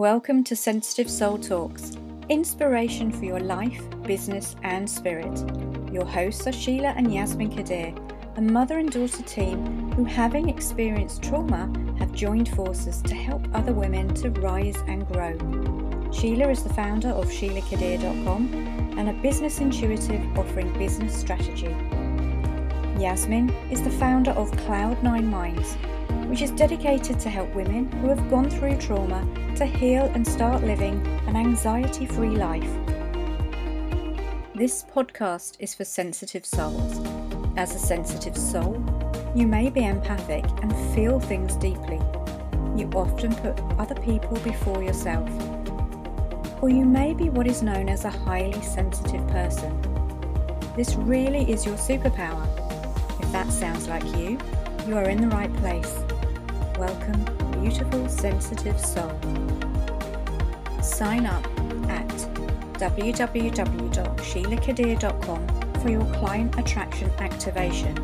Welcome 0.00 0.44
to 0.44 0.56
Sensitive 0.56 1.10
Soul 1.10 1.36
Talks, 1.36 1.92
inspiration 2.30 3.12
for 3.12 3.26
your 3.26 3.38
life, 3.38 3.82
business, 4.04 4.56
and 4.62 4.88
spirit. 4.88 5.38
Your 5.92 6.06
hosts 6.06 6.46
are 6.46 6.52
Sheila 6.52 6.94
and 6.96 7.12
Yasmin 7.12 7.54
Kadir, 7.54 7.94
a 8.36 8.40
mother 8.40 8.78
and 8.78 8.90
daughter 8.90 9.22
team 9.24 9.92
who, 9.92 10.04
having 10.04 10.48
experienced 10.48 11.22
trauma, 11.22 11.70
have 11.98 12.14
joined 12.14 12.48
forces 12.48 13.02
to 13.02 13.14
help 13.14 13.46
other 13.54 13.74
women 13.74 14.14
to 14.14 14.30
rise 14.30 14.78
and 14.88 15.06
grow. 15.06 15.36
Sheila 16.10 16.48
is 16.48 16.62
the 16.62 16.72
founder 16.72 17.10
of 17.10 17.26
SheilaKadir.com 17.26 18.94
and 18.96 19.10
a 19.10 19.22
business 19.22 19.60
intuitive 19.60 20.38
offering 20.38 20.72
business 20.78 21.14
strategy. 21.14 21.76
Yasmin 22.98 23.50
is 23.70 23.82
the 23.82 23.90
founder 23.90 24.30
of 24.30 24.50
Cloud9 24.52 25.24
Minds, 25.24 25.76
which 26.30 26.42
is 26.42 26.52
dedicated 26.52 27.18
to 27.18 27.28
help 27.28 27.52
women 27.56 27.90
who 27.90 28.06
have 28.06 28.30
gone 28.30 28.48
through 28.48 28.76
trauma 28.76 29.26
to 29.56 29.66
heal 29.66 30.04
and 30.14 30.24
start 30.24 30.62
living 30.62 31.04
an 31.26 31.34
anxiety 31.34 32.06
free 32.06 32.36
life. 32.36 32.70
This 34.54 34.84
podcast 34.84 35.56
is 35.58 35.74
for 35.74 35.84
sensitive 35.84 36.46
souls. 36.46 37.00
As 37.56 37.74
a 37.74 37.80
sensitive 37.80 38.36
soul, 38.36 38.80
you 39.34 39.48
may 39.48 39.70
be 39.70 39.84
empathic 39.84 40.44
and 40.62 40.72
feel 40.94 41.18
things 41.18 41.56
deeply. 41.56 42.00
You 42.76 42.88
often 42.94 43.34
put 43.34 43.58
other 43.80 43.96
people 43.96 44.38
before 44.38 44.84
yourself. 44.84 45.28
Or 46.62 46.70
you 46.70 46.84
may 46.84 47.12
be 47.12 47.28
what 47.28 47.48
is 47.48 47.60
known 47.60 47.88
as 47.88 48.04
a 48.04 48.10
highly 48.10 48.62
sensitive 48.62 49.26
person. 49.28 49.76
This 50.76 50.94
really 50.94 51.50
is 51.50 51.66
your 51.66 51.76
superpower. 51.76 52.46
If 53.20 53.32
that 53.32 53.50
sounds 53.50 53.88
like 53.88 54.04
you, 54.16 54.38
you 54.86 54.96
are 54.96 55.10
in 55.10 55.20
the 55.20 55.28
right 55.28 55.52
place. 55.54 56.04
Welcome, 56.80 57.22
beautiful, 57.60 58.08
sensitive 58.08 58.80
soul. 58.80 59.12
Sign 60.82 61.26
up 61.26 61.44
at 61.90 62.08
www.sheilakadir.com 62.78 65.46
for 65.82 65.90
your 65.90 66.06
client 66.14 66.58
attraction 66.58 67.10
activation 67.18 67.98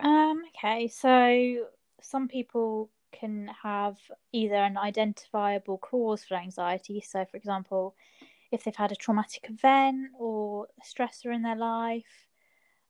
Um, 0.00 0.42
okay, 0.56 0.88
so 0.88 1.66
some 2.00 2.28
people 2.28 2.90
can 3.12 3.50
have 3.62 3.96
either 4.32 4.54
an 4.54 4.76
identifiable 4.76 5.78
cause 5.78 6.24
for 6.24 6.34
anxiety. 6.34 7.00
So, 7.06 7.24
for 7.24 7.36
example, 7.36 7.94
if 8.50 8.64
they've 8.64 8.74
had 8.74 8.92
a 8.92 8.96
traumatic 8.96 9.48
event 9.48 10.10
or 10.18 10.66
a 10.80 10.84
stressor 10.84 11.34
in 11.34 11.42
their 11.42 11.56
life, 11.56 12.26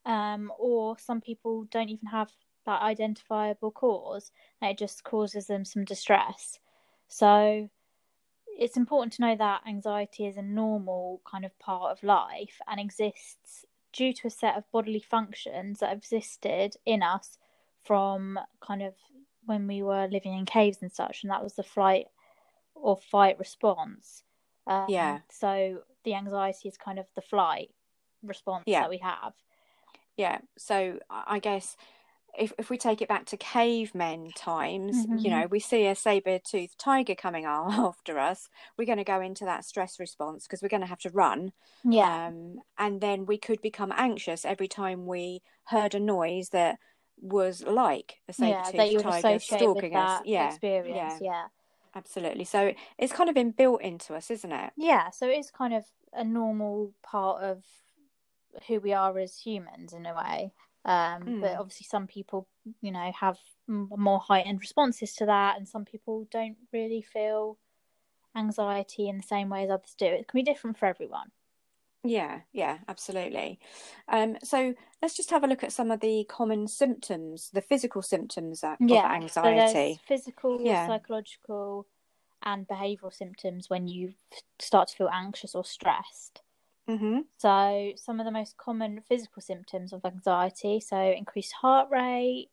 um, 0.06 0.52
or 0.58 0.98
some 0.98 1.20
people 1.20 1.64
don't 1.70 1.88
even 1.88 2.08
have 2.08 2.30
that 2.66 2.82
identifiable 2.82 3.70
cause, 3.70 4.30
and 4.60 4.70
it 4.70 4.78
just 4.78 5.04
causes 5.04 5.46
them 5.46 5.64
some 5.64 5.84
distress. 5.84 6.58
So 7.08 7.68
it's 8.58 8.76
important 8.76 9.12
to 9.14 9.22
know 9.22 9.36
that 9.36 9.62
anxiety 9.66 10.26
is 10.26 10.36
a 10.36 10.42
normal 10.42 11.22
kind 11.30 11.44
of 11.44 11.58
part 11.58 11.92
of 11.92 12.02
life 12.02 12.58
and 12.66 12.80
exists 12.80 13.64
due 13.92 14.12
to 14.12 14.26
a 14.26 14.30
set 14.30 14.56
of 14.56 14.70
bodily 14.72 15.00
functions 15.00 15.78
that 15.78 15.96
existed 15.96 16.74
in 16.84 17.02
us 17.02 17.38
from 17.84 18.38
kind 18.60 18.82
of 18.82 18.94
when 19.46 19.66
we 19.66 19.82
were 19.82 20.08
living 20.10 20.34
in 20.34 20.44
caves 20.44 20.78
and 20.82 20.92
such, 20.92 21.22
and 21.22 21.30
that 21.30 21.42
was 21.42 21.54
the 21.54 21.62
flight 21.62 22.06
or 22.74 22.96
fight 22.96 23.38
response. 23.38 24.22
Um, 24.68 24.86
Yeah. 24.88 25.20
So 25.30 25.82
the 26.04 26.14
anxiety 26.14 26.68
is 26.68 26.76
kind 26.76 26.98
of 26.98 27.06
the 27.14 27.22
flight 27.22 27.70
response 28.22 28.64
Yeah. 28.66 28.80
that 28.80 28.90
we 28.90 28.98
have. 28.98 29.34
Yeah. 30.16 30.38
So, 30.56 30.98
I 31.10 31.38
guess 31.38 31.76
if, 32.38 32.52
if 32.58 32.70
we 32.70 32.78
take 32.78 33.02
it 33.02 33.08
back 33.08 33.26
to 33.26 33.36
cavemen 33.36 34.32
times, 34.32 35.06
you 35.22 35.30
Mhm. 35.30 35.30
know, 35.30 35.46
we 35.46 35.60
see 35.60 35.86
a 35.86 35.94
saber 35.94 36.38
toothed 36.38 36.78
tiger 36.78 37.14
coming 37.14 37.44
after 37.46 38.18
us, 38.18 38.48
we're 38.78 38.86
going 38.86 38.98
to 38.98 39.04
go 39.04 39.20
into 39.20 39.44
that 39.46 39.64
stress 39.64 40.00
response 40.00 40.44
because 40.46 40.62
we're 40.62 40.68
going 40.68 40.82
to 40.82 40.86
have 40.88 41.00
to 41.00 41.10
run. 41.10 41.52
Yeah. 41.84 42.20
Um, 42.28 42.60
and 42.78 43.00
then 43.00 43.26
we 43.26 43.38
could 43.38 43.62
become 43.62 43.92
anxious 43.96 44.44
every 44.44 44.68
time 44.68 45.06
we 45.06 45.42
heard 45.66 45.94
a 45.94 46.00
noise 46.00 46.50
that 46.50 46.78
was 47.20 47.62
like 47.64 48.20
a 48.28 48.32
saber 48.32 48.60
yeah, 48.60 48.70
toothed 48.70 48.90
you 48.92 48.98
would 48.98 49.04
tiger 49.04 49.38
stalking 49.40 49.96
us. 49.96 50.20
Yeah. 50.24 50.52
experience. 50.52 50.94
Yeah. 50.96 51.20
Yeah. 51.20 51.48
Absolutely. 51.94 52.44
So 52.44 52.74
it's 52.98 53.12
kind 53.12 53.28
of 53.28 53.34
been 53.34 53.50
built 53.52 53.82
into 53.82 54.14
us, 54.14 54.30
isn't 54.30 54.52
it? 54.52 54.72
Yeah. 54.76 55.10
So 55.10 55.28
it's 55.28 55.50
kind 55.50 55.74
of 55.74 55.84
a 56.12 56.24
normal 56.24 56.94
part 57.02 57.42
of 57.42 57.64
who 58.66 58.80
we 58.80 58.92
are 58.92 59.18
as 59.18 59.38
humans 59.38 59.92
in 59.92 60.06
a 60.06 60.14
way. 60.16 60.52
Um, 60.84 61.36
But 61.40 61.56
Mm. 61.56 61.58
obviously, 61.58 61.84
some 61.84 62.06
people, 62.06 62.48
you 62.80 62.92
know, 62.92 63.12
have 63.12 63.38
m- 63.68 63.90
more 63.96 64.20
heightened 64.20 64.60
responses 64.60 65.14
to 65.16 65.26
that, 65.26 65.56
and 65.56 65.68
some 65.68 65.84
people 65.84 66.26
don't 66.30 66.56
really 66.72 67.02
feel 67.02 67.58
anxiety 68.36 69.08
in 69.08 69.18
the 69.18 69.22
same 69.24 69.50
way 69.50 69.64
as 69.64 69.70
others 69.70 69.94
do. 69.96 70.06
It 70.06 70.28
can 70.28 70.38
be 70.38 70.44
different 70.44 70.78
for 70.78 70.86
everyone. 70.86 71.32
Yeah, 72.04 72.40
yeah, 72.52 72.78
absolutely. 72.86 73.58
Um, 74.08 74.36
so 74.42 74.74
let's 75.02 75.16
just 75.16 75.30
have 75.30 75.42
a 75.44 75.46
look 75.48 75.64
at 75.64 75.72
some 75.72 75.90
of 75.90 76.00
the 76.00 76.24
common 76.28 76.68
symptoms, 76.68 77.50
the 77.52 77.60
physical 77.60 78.02
symptoms 78.02 78.62
of 78.62 78.76
Yeah. 78.80 79.08
So 79.28 79.42
anxiety. 79.42 80.00
physical, 80.06 80.60
Yeah. 80.60 80.86
psychological, 80.86 81.86
and 82.42 82.68
behavioural 82.68 83.12
symptoms 83.12 83.68
when 83.68 83.88
you 83.88 84.14
start 84.60 84.88
to 84.88 84.96
feel 84.96 85.08
anxious 85.12 85.54
or 85.54 85.64
stressed. 85.64 86.42
hmm 86.86 87.20
So, 87.36 87.92
some 87.96 88.20
of 88.20 88.24
the 88.26 88.30
most 88.32 88.56
common 88.56 89.00
physical 89.02 89.42
symptoms 89.42 89.92
of 89.92 90.04
anxiety, 90.04 90.80
so 90.80 90.96
increased 90.98 91.52
heart 91.52 91.90
rate, 91.90 92.48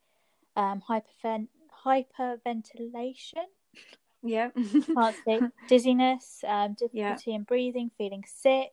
um, 0.56 0.82
hyperven- 0.90 1.50
hyperventilation, 1.86 3.46
Yeah. 4.24 4.50
dizziness, 5.70 6.44
um, 6.48 6.74
Yeah. 6.92 7.16
difficulty 7.16 7.34
in 7.34 7.44
breathing, 7.44 7.92
feeling 7.98 8.24
sick, 8.28 8.72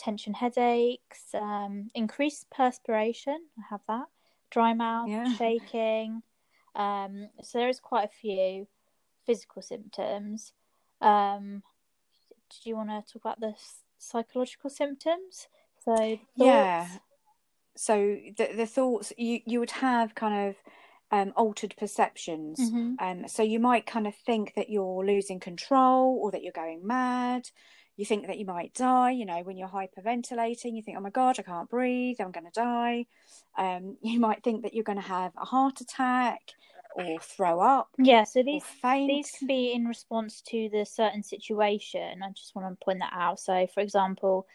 tension 0.00 0.34
headaches, 0.34 1.34
um, 1.34 1.90
increased 1.94 2.50
perspiration, 2.50 3.38
I 3.58 3.62
have 3.70 3.82
that, 3.86 4.06
dry 4.50 4.72
mouth, 4.72 5.10
Yeah. 5.10 5.24
shaking. 5.38 6.22
Um, 6.74 7.28
so, 7.42 7.58
there 7.58 7.68
is 7.68 7.80
quite 7.80 8.06
a 8.06 8.08
few 8.08 8.66
physical 9.26 9.62
symptoms. 9.62 10.52
Um, 11.00 11.62
do 12.50 12.68
you 12.68 12.76
want 12.76 12.88
to 12.88 13.12
talk 13.12 13.22
about 13.22 13.40
the 13.40 13.54
psychological 13.98 14.70
symptoms? 14.70 15.48
So, 15.84 15.94
thoughts? 15.94 16.36
Yeah. 16.36 16.88
So 17.76 18.18
the 18.36 18.48
the 18.56 18.66
thoughts 18.66 19.12
you 19.16 19.40
you 19.46 19.60
would 19.60 19.70
have 19.70 20.14
kind 20.14 20.48
of 20.48 20.56
um, 21.12 21.32
altered 21.36 21.74
perceptions. 21.78 22.60
Mhm. 22.60 22.96
Um, 23.00 23.28
so 23.28 23.42
you 23.42 23.58
might 23.58 23.86
kind 23.86 24.06
of 24.06 24.14
think 24.14 24.54
that 24.54 24.70
you're 24.70 25.04
losing 25.04 25.40
control 25.40 26.18
or 26.22 26.30
that 26.30 26.42
you're 26.42 26.52
going 26.52 26.86
mad. 26.86 27.50
You 28.00 28.06
think 28.06 28.26
that 28.28 28.38
you 28.38 28.46
might 28.46 28.72
die. 28.74 29.10
You 29.10 29.26
know, 29.26 29.42
when 29.42 29.58
you're 29.58 29.68
hyperventilating, 29.68 30.74
you 30.74 30.82
think, 30.82 30.96
"Oh 30.96 31.02
my 31.02 31.10
God, 31.10 31.38
I 31.38 31.42
can't 31.42 31.68
breathe. 31.68 32.16
I'm 32.20 32.32
going 32.32 32.46
to 32.46 32.50
die." 32.50 33.06
Um, 33.58 33.98
you 34.02 34.18
might 34.18 34.42
think 34.42 34.62
that 34.62 34.74
you're 34.74 34.84
going 34.84 34.96
to 34.96 35.02
have 35.18 35.32
a 35.36 35.44
heart 35.44 35.80
attack. 35.82 36.54
or 36.96 37.20
throw 37.20 37.60
up 37.60 37.90
Yeah, 37.98 38.24
so 38.24 38.42
these 38.42 38.64
these 39.06 39.30
can 39.38 39.46
be 39.46 39.72
in 39.72 39.84
response 39.84 40.40
to 40.42 40.70
the 40.72 40.86
certain 40.86 41.22
situation. 41.22 42.22
I 42.22 42.30
just 42.30 42.54
want 42.54 42.78
to 42.80 42.84
point 42.84 43.00
that 43.00 43.12
out. 43.12 43.38
So, 43.38 43.66
for 43.66 43.80
example, 43.80 44.46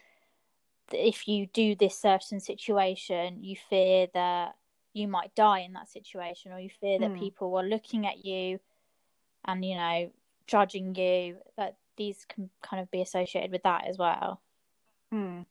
if 0.91 1.27
you 1.27 1.47
do 1.47 1.75
this 1.75 1.99
certain 1.99 2.39
situation, 2.39 3.43
you 3.43 3.55
fear 3.55 4.07
that 4.13 4.55
you 4.93 5.07
might 5.07 5.35
die 5.35 5.59
in 5.59 5.73
that 5.73 5.89
situation, 5.89 6.51
or 6.51 6.59
you 6.59 6.69
fear 6.69 6.99
that 6.99 7.13
Mm. 7.13 7.19
people 7.19 7.55
are 7.55 7.63
looking 7.63 8.07
at 8.07 8.25
you 8.25 8.59
and 9.45 9.63
you 9.65 9.75
know 9.75 10.11
judging 10.47 10.95
you. 10.95 11.39
That 11.57 11.77
these 11.97 12.25
can 12.27 12.49
kind 12.61 12.81
of 12.81 12.89
be 12.91 13.01
associated 13.01 13.51
with 13.51 13.63
that 13.63 13.87
as 13.87 13.97
well. 13.97 14.41
Hmm. 15.11 15.41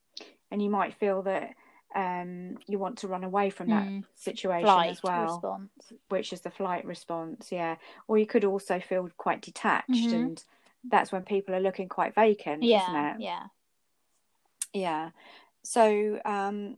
And 0.51 0.61
you 0.61 0.69
might 0.69 0.93
feel 0.95 1.21
that 1.23 1.55
um, 1.95 2.57
you 2.67 2.77
want 2.77 2.97
to 2.99 3.07
run 3.07 3.23
away 3.23 3.49
from 3.49 3.69
that 3.69 3.83
Mm. 3.87 4.03
situation 4.15 4.65
Flight 4.65 4.91
as 4.91 5.01
well, 5.03 5.23
response. 5.23 5.93
which 6.09 6.33
is 6.33 6.41
the 6.41 6.51
flight 6.51 6.83
response. 6.85 7.51
Yeah. 7.53 7.77
Or 8.07 8.17
you 8.17 8.25
could 8.25 8.43
also 8.43 8.79
feel 8.81 9.09
quite 9.17 9.41
detached, 9.41 9.89
Mhm. 9.89 10.13
and 10.13 10.43
that's 10.83 11.11
when 11.13 11.23
people 11.23 11.55
are 11.55 11.61
looking 11.61 11.87
quite 11.87 12.13
vacant, 12.13 12.63
Yeah, 12.63 12.81
isn't 12.83 12.95
it? 13.15 13.21
yeah. 13.21 13.47
Yeah. 14.73 15.11
So, 15.63 16.19
um, 16.25 16.77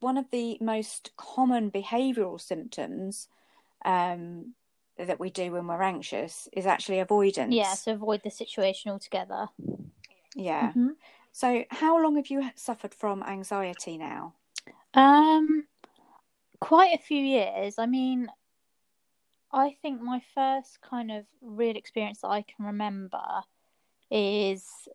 one 0.00 0.16
of 0.16 0.30
the 0.30 0.58
most 0.60 1.10
common 1.16 1.70
behavioral 1.70 2.40
symptoms 2.40 3.28
um, 3.84 4.54
that 5.04 5.20
we 5.20 5.30
do 5.30 5.52
when 5.52 5.66
we're 5.66 5.82
anxious 5.82 6.48
is 6.52 6.66
actually 6.66 6.98
avoidance. 6.98 7.54
Yeah, 7.54 7.74
so 7.74 7.92
avoid 7.92 8.22
the 8.22 8.30
situation 8.30 8.90
altogether. 8.90 9.48
Yeah. 10.34 10.72
Mhm. 10.72 10.96
So, 11.32 11.64
how 11.70 12.02
long 12.02 12.16
have 12.16 12.28
you 12.28 12.50
suffered 12.54 12.94
from 12.94 13.22
anxiety 13.22 13.96
now? 13.98 14.34
Um, 14.94 15.66
quite 16.60 16.94
a 16.94 17.02
few 17.02 17.22
years. 17.22 17.78
I 17.78 17.86
mean, 17.86 18.30
I 19.50 19.76
think 19.82 20.00
my 20.00 20.20
first 20.34 20.80
kind 20.80 21.10
of 21.10 21.26
real 21.40 21.76
experience 21.76 22.20
that 22.20 22.28
I 22.28 22.42
can 22.42 22.66
remember 22.66 23.44
is 24.10 24.88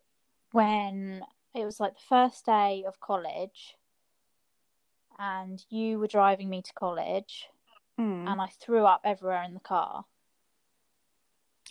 when 0.52 1.24
it 1.54 1.64
was 1.64 1.80
like 1.80 1.94
the 1.94 2.08
first 2.08 2.46
day 2.46 2.84
of 2.86 3.00
college, 3.00 3.76
and 5.18 5.64
you 5.70 5.98
were 5.98 6.06
driving 6.06 6.48
me 6.48 6.62
to 6.62 6.72
college, 6.74 7.48
Hmm. 7.98 8.28
and 8.28 8.40
I 8.40 8.46
threw 8.60 8.84
up 8.86 9.00
everywhere 9.04 9.42
in 9.42 9.54
the 9.54 9.60
car. 9.60 10.04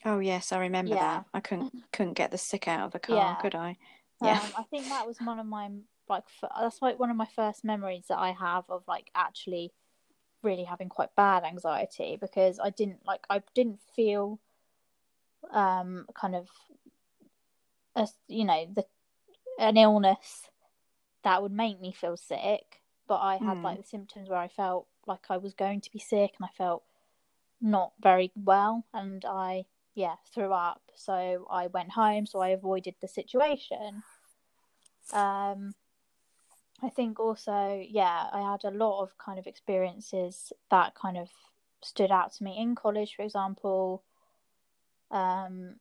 Oh 0.05 0.19
yes, 0.19 0.51
I 0.51 0.59
remember 0.59 0.95
Yeah. 0.95 1.19
that. 1.19 1.25
I 1.33 1.39
couldn't 1.39 1.73
couldn't 1.93 2.13
get 2.13 2.31
the 2.31 2.37
sick 2.37 2.67
out 2.67 2.81
of 2.85 2.91
the 2.91 2.99
car, 2.99 3.15
Yeah. 3.15 3.35
could 3.35 3.55
I? 3.55 3.77
Yeah. 4.21 4.41
Um, 4.41 4.51
I 4.57 4.63
think 4.63 4.89
that 4.89 5.07
was 5.07 5.19
one 5.19 5.39
of 5.39 5.45
my 5.45 5.69
like 6.09 6.23
f- 6.43 6.49
that's 6.61 6.81
like 6.81 6.99
one 6.99 7.09
of 7.09 7.15
my 7.15 7.27
first 7.35 7.63
memories 7.63 8.05
that 8.09 8.19
I 8.19 8.31
have 8.31 8.65
of 8.69 8.83
like 8.87 9.09
actually 9.15 9.71
really 10.43 10.65
having 10.65 10.89
quite 10.89 11.15
bad 11.15 11.43
anxiety 11.43 12.17
because 12.19 12.59
I 12.59 12.69
didn't 12.71 13.05
like 13.05 13.25
I 13.29 13.41
didn't 13.55 13.79
feel 13.95 14.39
um 15.51 16.05
kind 16.13 16.35
of 16.35 16.49
a 17.95 18.07
you 18.27 18.43
know 18.45 18.67
the 18.73 18.85
an 19.59 19.77
illness 19.77 20.49
that 21.23 21.41
would 21.41 21.51
make 21.51 21.79
me 21.81 21.91
feel 21.91 22.17
sick 22.17 22.81
but 23.07 23.17
I 23.19 23.37
had 23.37 23.57
Mm. 23.57 23.63
like 23.63 23.77
the 23.77 23.87
symptoms 23.87 24.29
where 24.29 24.39
I 24.39 24.47
felt 24.49 24.87
like 25.07 25.25
I 25.29 25.37
was 25.37 25.53
going 25.53 25.81
to 25.81 25.91
be 25.91 25.99
sick 25.99 26.33
and 26.37 26.45
I 26.45 26.55
felt 26.55 26.83
not 27.61 27.93
very 28.01 28.31
well. 28.35 28.85
And 28.93 29.23
I 29.25 29.65
yeah 29.95 30.15
threw 30.33 30.53
up. 30.53 30.81
So 30.95 31.47
I 31.49 31.67
went 31.67 31.91
home. 31.91 32.25
So 32.25 32.39
I 32.39 32.49
avoided 32.49 32.95
the 33.01 33.07
situation. 33.07 34.03
Um 35.13 35.73
I 36.81 36.89
think 36.89 37.19
also 37.19 37.83
yeah 37.89 38.27
I 38.31 38.51
had 38.51 38.63
a 38.63 38.75
lot 38.75 39.01
of 39.01 39.17
kind 39.17 39.39
of 39.39 39.47
experiences 39.47 40.53
that 40.69 40.93
kind 40.95 41.17
of 41.17 41.29
stood 41.83 42.11
out 42.11 42.33
to 42.33 42.43
me 42.43 42.57
in 42.59 42.75
college 42.75 43.15
for 43.15 43.23
example. 43.23 44.03
Um 45.09 45.75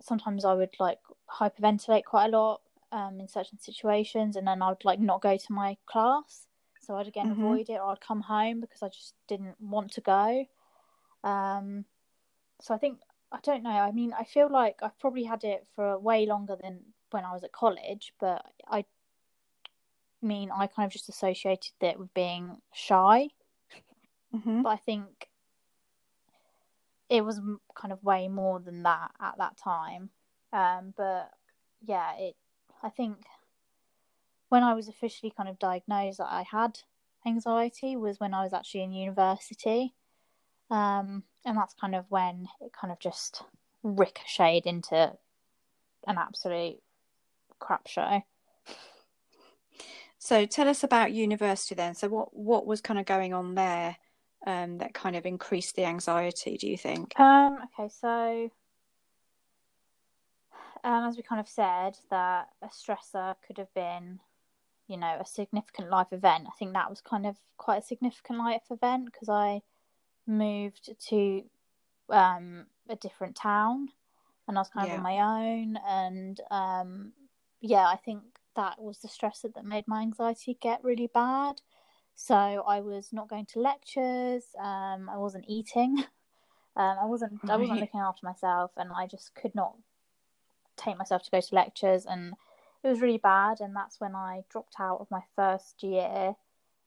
sometimes 0.00 0.44
I 0.44 0.54
would 0.54 0.74
like 0.78 1.00
hyperventilate 1.38 2.04
quite 2.04 2.32
a 2.32 2.36
lot 2.38 2.62
um 2.92 3.20
in 3.20 3.28
certain 3.28 3.58
situations. 3.58 4.36
And 4.36 4.46
then 4.46 4.62
I 4.62 4.70
would 4.70 4.84
like 4.84 5.00
not 5.00 5.20
go 5.20 5.36
to 5.36 5.52
my 5.52 5.76
class 5.86 6.46
so 6.90 6.96
I'd 6.96 7.06
again 7.06 7.26
Mhm. 7.26 7.38
avoid 7.38 7.70
it 7.70 7.78
or 7.80 7.92
I'd 7.92 8.00
come 8.00 8.20
home 8.20 8.60
because 8.60 8.82
I 8.82 8.88
just 8.88 9.14
didn't 9.28 9.54
want 9.60 9.92
to 9.92 10.00
go 10.00 10.44
um 11.22 11.84
so 12.60 12.74
I 12.74 12.78
think 12.78 12.98
I 13.30 13.38
don't 13.44 13.62
know 13.62 13.70
I 13.70 13.92
mean 13.92 14.12
I 14.18 14.24
feel 14.24 14.50
like 14.50 14.80
I've 14.82 14.98
probably 14.98 15.22
had 15.22 15.44
it 15.44 15.68
for 15.76 15.96
way 16.00 16.26
longer 16.26 16.56
than 16.60 16.80
when 17.12 17.24
I 17.24 17.32
was 17.32 17.44
at 17.44 17.52
college 17.52 18.12
but 18.18 18.44
I 18.66 18.84
mean 20.20 20.50
I 20.50 20.66
kind 20.66 20.86
of 20.86 20.92
just 20.92 21.08
associated 21.08 21.74
it 21.80 21.96
with 21.96 22.12
being 22.12 22.56
shy 22.72 23.28
hmm 24.32 24.62
but 24.62 24.70
I 24.70 24.76
think 24.76 25.28
it 27.08 27.24
was 27.24 27.40
kind 27.76 27.92
of 27.92 28.02
way 28.02 28.26
more 28.28 28.60
than 28.60 28.84
that 28.84 29.10
at 29.20 29.36
that 29.38 29.56
time. 29.56 30.10
Um, 30.52 30.94
but 30.96 31.30
yeah, 31.82 32.14
it. 32.16 32.36
I 32.82 32.88
think 32.88 33.18
when 34.50 34.62
I 34.62 34.74
was 34.74 34.88
officially 34.88 35.32
kind 35.34 35.48
of 35.48 35.58
diagnosed 35.58 36.18
that 36.18 36.28
I 36.28 36.42
had 36.42 36.78
anxiety 37.26 37.96
was 37.96 38.20
when 38.20 38.34
I 38.34 38.42
was 38.42 38.52
actually 38.52 38.82
in 38.82 38.92
university, 38.92 39.94
um, 40.70 41.22
and 41.44 41.56
that's 41.56 41.74
kind 41.74 41.94
of 41.94 42.04
when 42.10 42.46
it 42.60 42.72
kind 42.78 42.92
of 42.92 42.98
just 43.00 43.42
ricocheted 43.82 44.66
into 44.66 45.12
an 46.06 46.18
absolute 46.18 46.80
crap 47.58 47.86
show. 47.86 48.22
So 50.18 50.44
tell 50.44 50.68
us 50.68 50.84
about 50.84 51.12
university 51.12 51.74
then. 51.74 51.94
So 51.94 52.08
what 52.08 52.36
what 52.36 52.66
was 52.66 52.82
kind 52.82 53.00
of 53.00 53.06
going 53.06 53.32
on 53.32 53.54
there 53.54 53.96
um, 54.46 54.78
that 54.78 54.94
kind 54.94 55.16
of 55.16 55.26
increased 55.26 55.76
the 55.76 55.84
anxiety, 55.84 56.58
do 56.58 56.68
you 56.68 56.76
think? 56.76 57.18
Um, 57.18 57.58
okay, 57.78 57.88
so 57.88 58.50
um, 60.82 61.04
as 61.08 61.16
we 61.16 61.22
kind 61.22 61.40
of 61.40 61.48
said, 61.48 61.98
that 62.10 62.48
a 62.62 62.68
stressor 62.68 63.34
could 63.46 63.58
have 63.58 63.72
been, 63.74 64.20
you 64.90 64.96
know, 64.96 65.16
a 65.20 65.24
significant 65.24 65.88
life 65.88 66.08
event. 66.10 66.46
I 66.48 66.56
think 66.58 66.72
that 66.72 66.90
was 66.90 67.00
kind 67.00 67.24
of 67.24 67.36
quite 67.56 67.82
a 67.82 67.86
significant 67.86 68.40
life 68.40 68.64
event 68.70 69.04
because 69.04 69.28
I 69.28 69.62
moved 70.26 70.90
to 71.08 71.44
um, 72.08 72.66
a 72.88 72.96
different 72.96 73.36
town 73.36 73.90
and 74.48 74.58
I 74.58 74.60
was 74.60 74.70
kind 74.70 74.88
of 74.88 74.96
on 74.96 75.02
my 75.04 75.18
own. 75.20 75.78
And 75.86 76.40
um, 76.50 77.12
yeah, 77.60 77.86
I 77.86 77.94
think 77.96 78.22
that 78.56 78.80
was 78.80 78.98
the 78.98 79.06
stressor 79.06 79.54
that 79.54 79.64
made 79.64 79.86
my 79.86 80.00
anxiety 80.02 80.58
get 80.60 80.82
really 80.82 81.08
bad. 81.14 81.60
So 82.16 82.34
I 82.34 82.80
was 82.80 83.12
not 83.12 83.28
going 83.28 83.46
to 83.46 83.60
lectures. 83.60 84.42
Um, 84.58 85.08
I 85.08 85.16
wasn't 85.16 85.44
eating. 85.46 86.04
Um, 86.76 86.96
I 87.02 87.04
wasn't. 87.04 87.32
I 87.50 87.56
wasn't 87.56 87.80
looking 87.80 88.00
after 88.00 88.24
myself, 88.24 88.70
and 88.76 88.92
I 88.96 89.08
just 89.08 89.34
could 89.34 89.56
not 89.56 89.74
take 90.76 90.96
myself 90.96 91.24
to 91.24 91.30
go 91.30 91.40
to 91.40 91.54
lectures, 91.54 92.06
and 92.06 92.34
it 92.82 92.88
was 92.88 93.00
really 93.00 93.18
bad. 93.18 93.60
And 93.60 93.74
that's 93.76 94.00
when 94.00 94.14
I 94.14 94.42
dropped 94.50 94.74
out 94.78 95.00
of 95.00 95.10
my 95.10 95.22
first 95.36 95.82
year, 95.82 96.34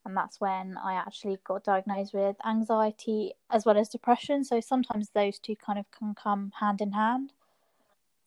and 0.05 0.17
that's 0.17 0.41
when 0.41 0.77
I 0.77 0.93
actually 0.95 1.37
got 1.43 1.63
diagnosed 1.63 2.13
with 2.13 2.35
anxiety 2.45 3.33
as 3.49 3.65
well 3.65 3.77
as 3.77 3.89
depression. 3.89 4.43
So 4.43 4.59
sometimes 4.59 5.09
those 5.09 5.39
two 5.39 5.55
kind 5.55 5.79
of 5.79 5.85
can 5.91 6.13
come 6.15 6.51
hand 6.59 6.81
in 6.81 6.91
hand. 6.93 7.31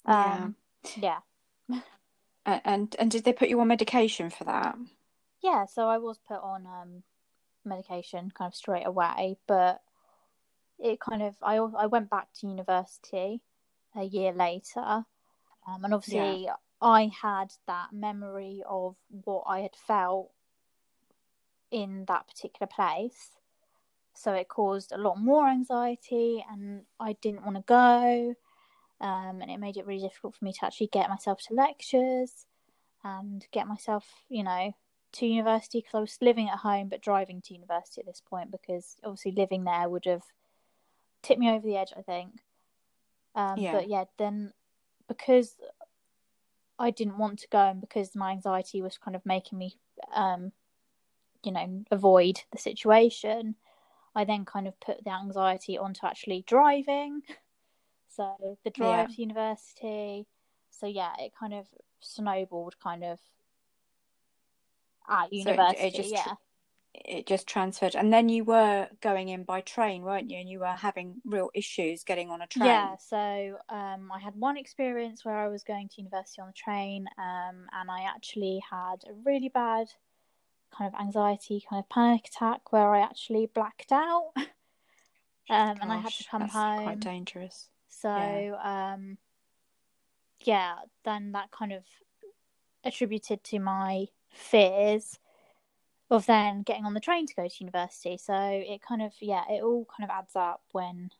Yeah. 0.08 0.34
Um, 0.44 0.54
yeah. 0.96 1.18
A- 2.46 2.60
And 2.64 2.94
and 2.98 3.10
did 3.10 3.24
they 3.24 3.32
put 3.32 3.48
you 3.48 3.60
on 3.60 3.68
medication 3.68 4.30
for 4.30 4.44
that? 4.44 4.76
yeah 5.42 5.66
so 5.66 5.86
i 5.88 5.98
was 5.98 6.18
put 6.26 6.40
on 6.42 6.66
um 6.66 7.02
medication 7.64 8.32
kind 8.36 8.48
of 8.48 8.54
straight 8.54 8.86
away 8.86 9.36
but 9.46 9.82
it 10.78 10.98
kind 10.98 11.22
of 11.22 11.34
i 11.42 11.56
i 11.56 11.86
went 11.86 12.08
back 12.08 12.28
to 12.32 12.46
university 12.46 13.40
a 13.94 14.02
year 14.04 14.32
later 14.32 14.80
um, 15.68 15.84
and 15.84 15.92
obviously 15.92 16.48
i 16.80 17.10
had 17.22 17.52
that 17.66 17.88
memory 17.92 18.62
of 18.68 18.96
what 19.24 19.44
i 19.46 19.60
had 19.60 19.74
felt 19.76 20.30
in 21.70 22.04
that 22.06 22.26
particular 22.28 22.66
place 22.66 23.30
so 24.14 24.32
it 24.32 24.48
caused 24.48 24.92
a 24.92 24.98
lot 24.98 25.18
more 25.18 25.48
anxiety 25.48 26.44
and 26.50 26.82
i 27.00 27.14
didn't 27.14 27.44
want 27.44 27.56
to 27.56 27.64
go 27.66 28.34
um, 28.98 29.42
and 29.42 29.50
it 29.50 29.60
made 29.60 29.76
it 29.76 29.86
really 29.86 30.00
difficult 30.00 30.36
for 30.36 30.44
me 30.44 30.54
to 30.54 30.64
actually 30.64 30.86
get 30.86 31.10
myself 31.10 31.40
to 31.46 31.54
lectures 31.54 32.46
and 33.04 33.46
get 33.52 33.66
myself 33.66 34.06
you 34.28 34.42
know 34.42 34.72
to 35.12 35.26
university 35.26 35.78
because 35.78 35.94
I 35.94 36.00
was 36.00 36.18
living 36.20 36.48
at 36.48 36.58
home 36.58 36.88
but 36.88 37.00
driving 37.00 37.40
to 37.42 37.54
university 37.54 38.00
at 38.00 38.06
this 38.06 38.22
point 38.28 38.50
because 38.50 38.96
obviously 39.02 39.32
living 39.32 39.64
there 39.64 39.88
would 39.88 40.04
have 40.04 40.22
tipped 41.22 41.40
me 41.40 41.50
over 41.50 41.66
the 41.66 41.76
edge, 41.76 41.92
I 41.96 42.02
think. 42.02 42.40
Um, 43.34 43.58
Yeah. 43.58 43.72
But 43.72 43.88
yeah, 43.88 44.04
then 44.18 44.52
because 45.08 45.56
I 46.78 46.90
didn't 46.90 47.18
want 47.18 47.38
to 47.40 47.48
go 47.48 47.58
and 47.58 47.80
because 47.80 48.14
my 48.14 48.30
anxiety 48.32 48.82
was 48.82 48.98
kind 48.98 49.16
of 49.16 49.24
making 49.24 49.58
me, 49.58 49.78
um, 50.12 50.52
you 51.42 51.52
know, 51.52 51.84
avoid 51.90 52.42
the 52.52 52.58
situation, 52.58 53.54
I 54.14 54.24
then 54.24 54.44
kind 54.44 54.66
of 54.68 54.78
put 54.80 55.04
the 55.04 55.10
anxiety 55.12 55.78
onto 55.78 56.06
actually 56.06 56.44
driving. 56.46 57.22
So 58.08 58.34
the 58.64 58.70
drive 58.70 59.08
Yeah. 59.10 59.14
to 59.14 59.20
university. 59.20 60.26
So 60.70 60.86
yeah, 60.86 61.12
it 61.18 61.32
kind 61.38 61.52
of 61.52 61.66
snowballed 62.00 62.78
kind 62.82 63.04
of 63.04 63.20
at 65.08 65.24
it- 65.26 65.36
it 65.36 65.36
university. 65.36 65.90
just 65.98 66.12
yeah. 66.12 66.34
It 67.04 67.26
just 67.26 67.46
transferred. 67.46 67.94
And 67.94 68.12
then 68.12 68.28
you 68.28 68.44
were 68.44 68.88
going 69.00 69.28
in 69.28 69.44
by 69.44 69.60
train, 69.60 70.02
weren't 70.02 70.30
you? 70.30 70.38
And 70.38 70.48
you 70.48 70.60
were 70.60 70.66
having 70.66 71.16
real 71.24 71.50
issues 71.54 72.04
getting 72.04 72.30
on 72.30 72.42
a 72.42 72.46
train. 72.46 72.66
Yeah, 72.66 72.96
so 72.96 73.58
um, 73.68 74.10
I 74.12 74.18
had 74.18 74.34
one 74.36 74.56
experience 74.56 75.24
where 75.24 75.36
I 75.36 75.48
was 75.48 75.62
going 75.62 75.88
to 75.88 75.94
university 75.98 76.40
on 76.40 76.48
the 76.48 76.54
train, 76.54 77.06
um, 77.18 77.66
and 77.72 77.90
I 77.90 78.02
actually 78.02 78.62
had 78.70 79.04
a 79.08 79.12
really 79.24 79.48
bad 79.48 79.88
kind 80.76 80.92
of 80.92 81.00
anxiety, 81.00 81.64
kind 81.68 81.82
of 81.82 81.88
panic 81.88 82.26
attack 82.26 82.72
where 82.72 82.94
I 82.94 83.00
actually 83.00 83.50
blacked 83.54 83.92
out. 83.92 84.32
um, 84.36 84.46
Gosh, 85.48 85.78
and 85.80 85.92
I 85.92 85.96
had 85.98 86.12
to 86.12 86.24
come 86.30 86.40
that's 86.42 86.54
home. 86.54 86.84
Quite 86.84 87.00
dangerous. 87.00 87.68
So, 87.88 88.08
Yeah. 88.08 88.92
um, 88.94 89.18
yeah, 90.40 90.74
then 91.04 91.32
that 91.32 91.50
kind 91.50 91.72
of 91.72 91.84
attributed 92.84 93.42
to 93.42 93.58
my 93.58 94.06
fears 94.30 95.18
of 96.10 96.26
then 96.26 96.62
getting 96.62 96.84
on 96.84 96.94
the 96.94 97.00
train 97.00 97.26
to 97.26 97.34
go 97.34 97.48
to 97.48 97.64
university. 97.64 98.16
So 98.16 98.34
it 98.34 98.80
kind 98.82 99.02
of, 99.02 99.12
yeah, 99.20 99.44
it 99.50 99.62
all 99.62 99.86
kind 99.96 100.08
of 100.08 100.16
adds 100.16 100.36
up 100.36 100.62
when, 100.72 101.10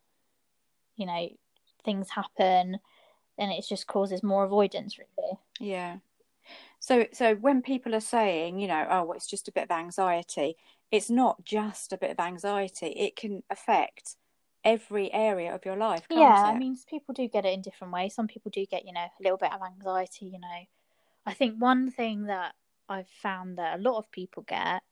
you 0.97 1.07
know, 1.07 1.29
things 1.85 2.11
happen 2.11 2.79
and 3.39 3.53
it 3.53 3.65
just 3.69 3.87
causes 3.87 4.23
more 4.23 4.45
avoidance, 4.45 4.99
really. 4.99 5.39
Yeah. 5.59 5.97
So, 6.79 7.07
so 7.13 7.35
when 7.35 7.63
people 7.63 7.95
are 7.95 8.01
saying, 8.01 8.61
you 8.61 8.69
know, 8.69 8.87
oh, 8.89 9.05
well, 9.05 9.17
it's 9.17 9.27
just 9.27 9.49
a 9.49 9.53
bit 9.53 9.65
of 9.65 9.71
anxiety, 9.71 10.57
it's 10.93 11.11
not 11.11 11.45
just 11.45 11.93
a 11.93 11.99
bit 11.99 12.13
of 12.13 12.21
anxiety. 12.21 12.87
It 12.87 13.17
can 13.17 13.43
affect 13.51 14.15
every 14.65 15.13
area 15.13 15.53
of 15.55 15.65
your 15.65 15.77
life, 15.77 16.07
can't 16.09 16.21
yeah, 16.21 16.49
it? 16.49 16.55
I 16.55 16.59
mean, 16.59 16.77
people 16.89 17.13
do 17.13 17.27
get 17.29 17.45
it 17.45 17.55
in 17.55 17.61
different 17.63 17.93
ways. 17.93 18.15
Some 18.15 18.29
people 18.29 18.53
do 18.55 18.65
get, 18.67 18.87
you 18.87 18.93
know, 18.93 19.01
a 19.01 19.23
little 19.23 19.39
bit 19.39 19.53
of 19.53 19.61
anxiety, 19.63 20.27
you 20.27 20.39
know. 20.39 20.67
I 21.25 21.35
think 21.35 21.57
one 21.59 21.91
thing 21.91 22.27
that 22.27 22.55
I've 22.89 23.09
found 23.09 23.59
that 23.59 23.79
a 23.79 23.83
lot 23.83 23.99
of 23.99 24.11
people 24.11 24.45
get, 24.47 24.83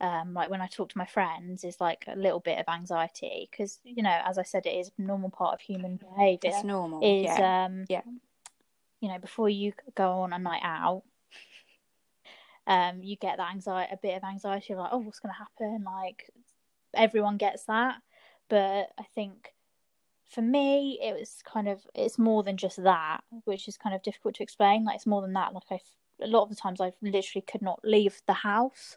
um, 0.00 0.34
like 0.34 0.50
when 0.50 0.60
I 0.60 0.66
talk 0.66 0.90
to 0.90 0.98
my 0.98 1.06
friends, 1.06 1.64
is 1.64 1.80
like 1.80 2.04
a 2.06 2.16
little 2.16 2.40
bit 2.40 2.58
of 2.58 2.64
anxiety 2.68 3.48
because, 3.50 3.80
you 3.84 4.02
know, 4.02 4.20
as 4.24 4.38
I 4.38 4.42
said, 4.42 4.66
it 4.66 4.70
is 4.70 4.90
a 4.98 5.02
normal 5.02 5.30
part 5.30 5.54
of 5.54 5.60
human 5.60 5.96
behavior. 5.96 6.50
it's 6.50 6.64
normal. 6.64 7.00
Is 7.02 7.24
yeah. 7.24 7.66
um, 7.66 7.84
Yeah. 7.88 8.02
you 9.00 9.08
know, 9.08 9.18
before 9.18 9.48
you 9.48 9.72
go 9.94 10.10
on 10.20 10.32
a 10.32 10.38
night 10.38 10.62
out, 10.62 11.02
um, 12.66 13.02
you 13.02 13.16
get 13.16 13.38
that 13.38 13.50
anxiety, 13.50 13.92
a 13.92 13.96
bit 13.96 14.16
of 14.16 14.24
anxiety, 14.24 14.74
like, 14.74 14.90
oh, 14.92 14.98
what's 14.98 15.20
going 15.20 15.32
to 15.34 15.38
happen? 15.38 15.84
Like, 15.84 16.30
everyone 16.94 17.36
gets 17.38 17.64
that, 17.64 17.96
but 18.48 18.90
I 18.98 19.04
think 19.14 19.54
for 20.28 20.42
me, 20.42 20.98
it 21.02 21.18
was 21.18 21.42
kind 21.44 21.68
of 21.68 21.86
it's 21.94 22.18
more 22.18 22.42
than 22.42 22.56
just 22.56 22.82
that, 22.82 23.20
which 23.44 23.66
is 23.66 23.78
kind 23.78 23.94
of 23.94 24.02
difficult 24.02 24.34
to 24.36 24.42
explain. 24.42 24.84
Like, 24.84 24.96
it's 24.96 25.06
more 25.06 25.22
than 25.22 25.32
that. 25.32 25.54
Like, 25.54 25.64
I 25.70 25.80
a 26.22 26.26
lot 26.26 26.42
of 26.44 26.50
the 26.50 26.56
times 26.56 26.80
I 26.80 26.92
literally 27.02 27.42
could 27.46 27.62
not 27.62 27.80
leave 27.84 28.22
the 28.26 28.32
house 28.34 28.96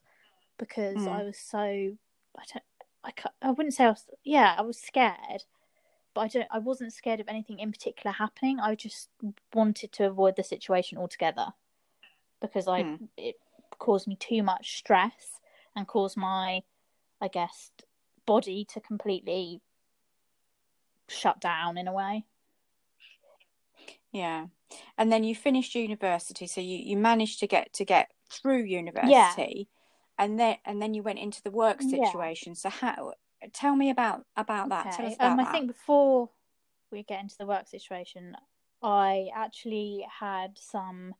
because 0.57 0.97
Mm. 0.97 1.07
I 1.07 1.23
was 1.23 1.37
so 1.37 1.59
I 1.59 2.43
don't 2.53 2.63
I 3.03 3.13
I 3.41 3.51
wouldn't 3.51 3.73
say 3.73 3.85
I 3.85 3.89
was 3.89 4.05
yeah 4.23 4.55
I 4.57 4.61
was 4.61 4.79
scared, 4.79 5.45
but 6.13 6.21
I 6.21 6.27
don't 6.27 6.47
I 6.51 6.59
wasn't 6.59 6.93
scared 6.93 7.19
of 7.19 7.27
anything 7.29 7.59
in 7.59 7.71
particular 7.71 8.13
happening. 8.13 8.59
I 8.59 8.75
just 8.75 9.09
wanted 9.53 9.91
to 9.93 10.07
avoid 10.07 10.35
the 10.35 10.43
situation 10.43 10.97
altogether 10.97 11.53
because 12.41 12.67
I 12.67 12.83
Hmm. 12.83 12.95
it 13.17 13.37
caused 13.79 14.07
me 14.07 14.15
too 14.15 14.43
much 14.43 14.77
stress 14.77 15.39
and 15.75 15.87
caused 15.87 16.17
my 16.17 16.63
I 17.21 17.27
guess 17.27 17.71
body 18.25 18.65
to 18.65 18.79
completely 18.81 19.61
shut 21.09 21.39
down 21.41 21.77
in 21.77 21.87
a 21.87 21.93
way. 21.93 22.25
Yeah. 24.11 24.47
And 24.97 25.11
then 25.11 25.23
you 25.23 25.35
finished 25.35 25.75
university, 25.75 26.47
so 26.47 26.61
you, 26.61 26.77
you 26.77 26.97
managed 26.97 27.39
to 27.39 27.47
get 27.47 27.73
to 27.73 27.85
get 27.85 28.11
through 28.29 28.63
university, 28.63 29.67
and 30.17 30.39
then 30.39 30.57
and 30.65 30.81
then 30.81 30.93
you 30.93 31.03
went 31.03 31.19
into 31.19 31.41
the 31.43 31.51
work 31.51 31.77
Yeah. 31.81 32.05
situation. 32.05 32.55
So 32.55 32.69
how? 32.69 33.13
Tell 33.53 33.75
me 33.75 33.89
about 33.89 34.25
about 34.37 34.69
that. 34.69 34.87
Us 34.99 35.15
about 35.15 35.31
Um, 35.33 35.39
I 35.39 35.43
that. 35.43 35.51
think 35.51 35.67
before 35.67 36.29
we 36.91 37.03
get 37.03 37.21
into 37.21 37.37
the 37.37 37.45
work 37.47 37.67
situation, 37.67 38.35
I 38.83 39.29
actually 39.35 40.05
had 40.19 40.57
some 40.57 41.13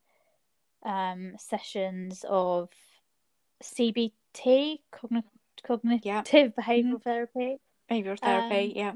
um, 0.84 1.34
sessions 1.38 2.24
of 2.28 2.68
CBT, 3.62 4.80
cogn- 4.92 5.22
cognitive 5.66 6.04
Yeah. 6.04 6.22
behavioral 6.58 7.02
therapy, 7.02 7.58
behavioral 7.90 8.18
therapy. 8.18 8.70
um, 8.70 8.76
yeah. 8.76 8.92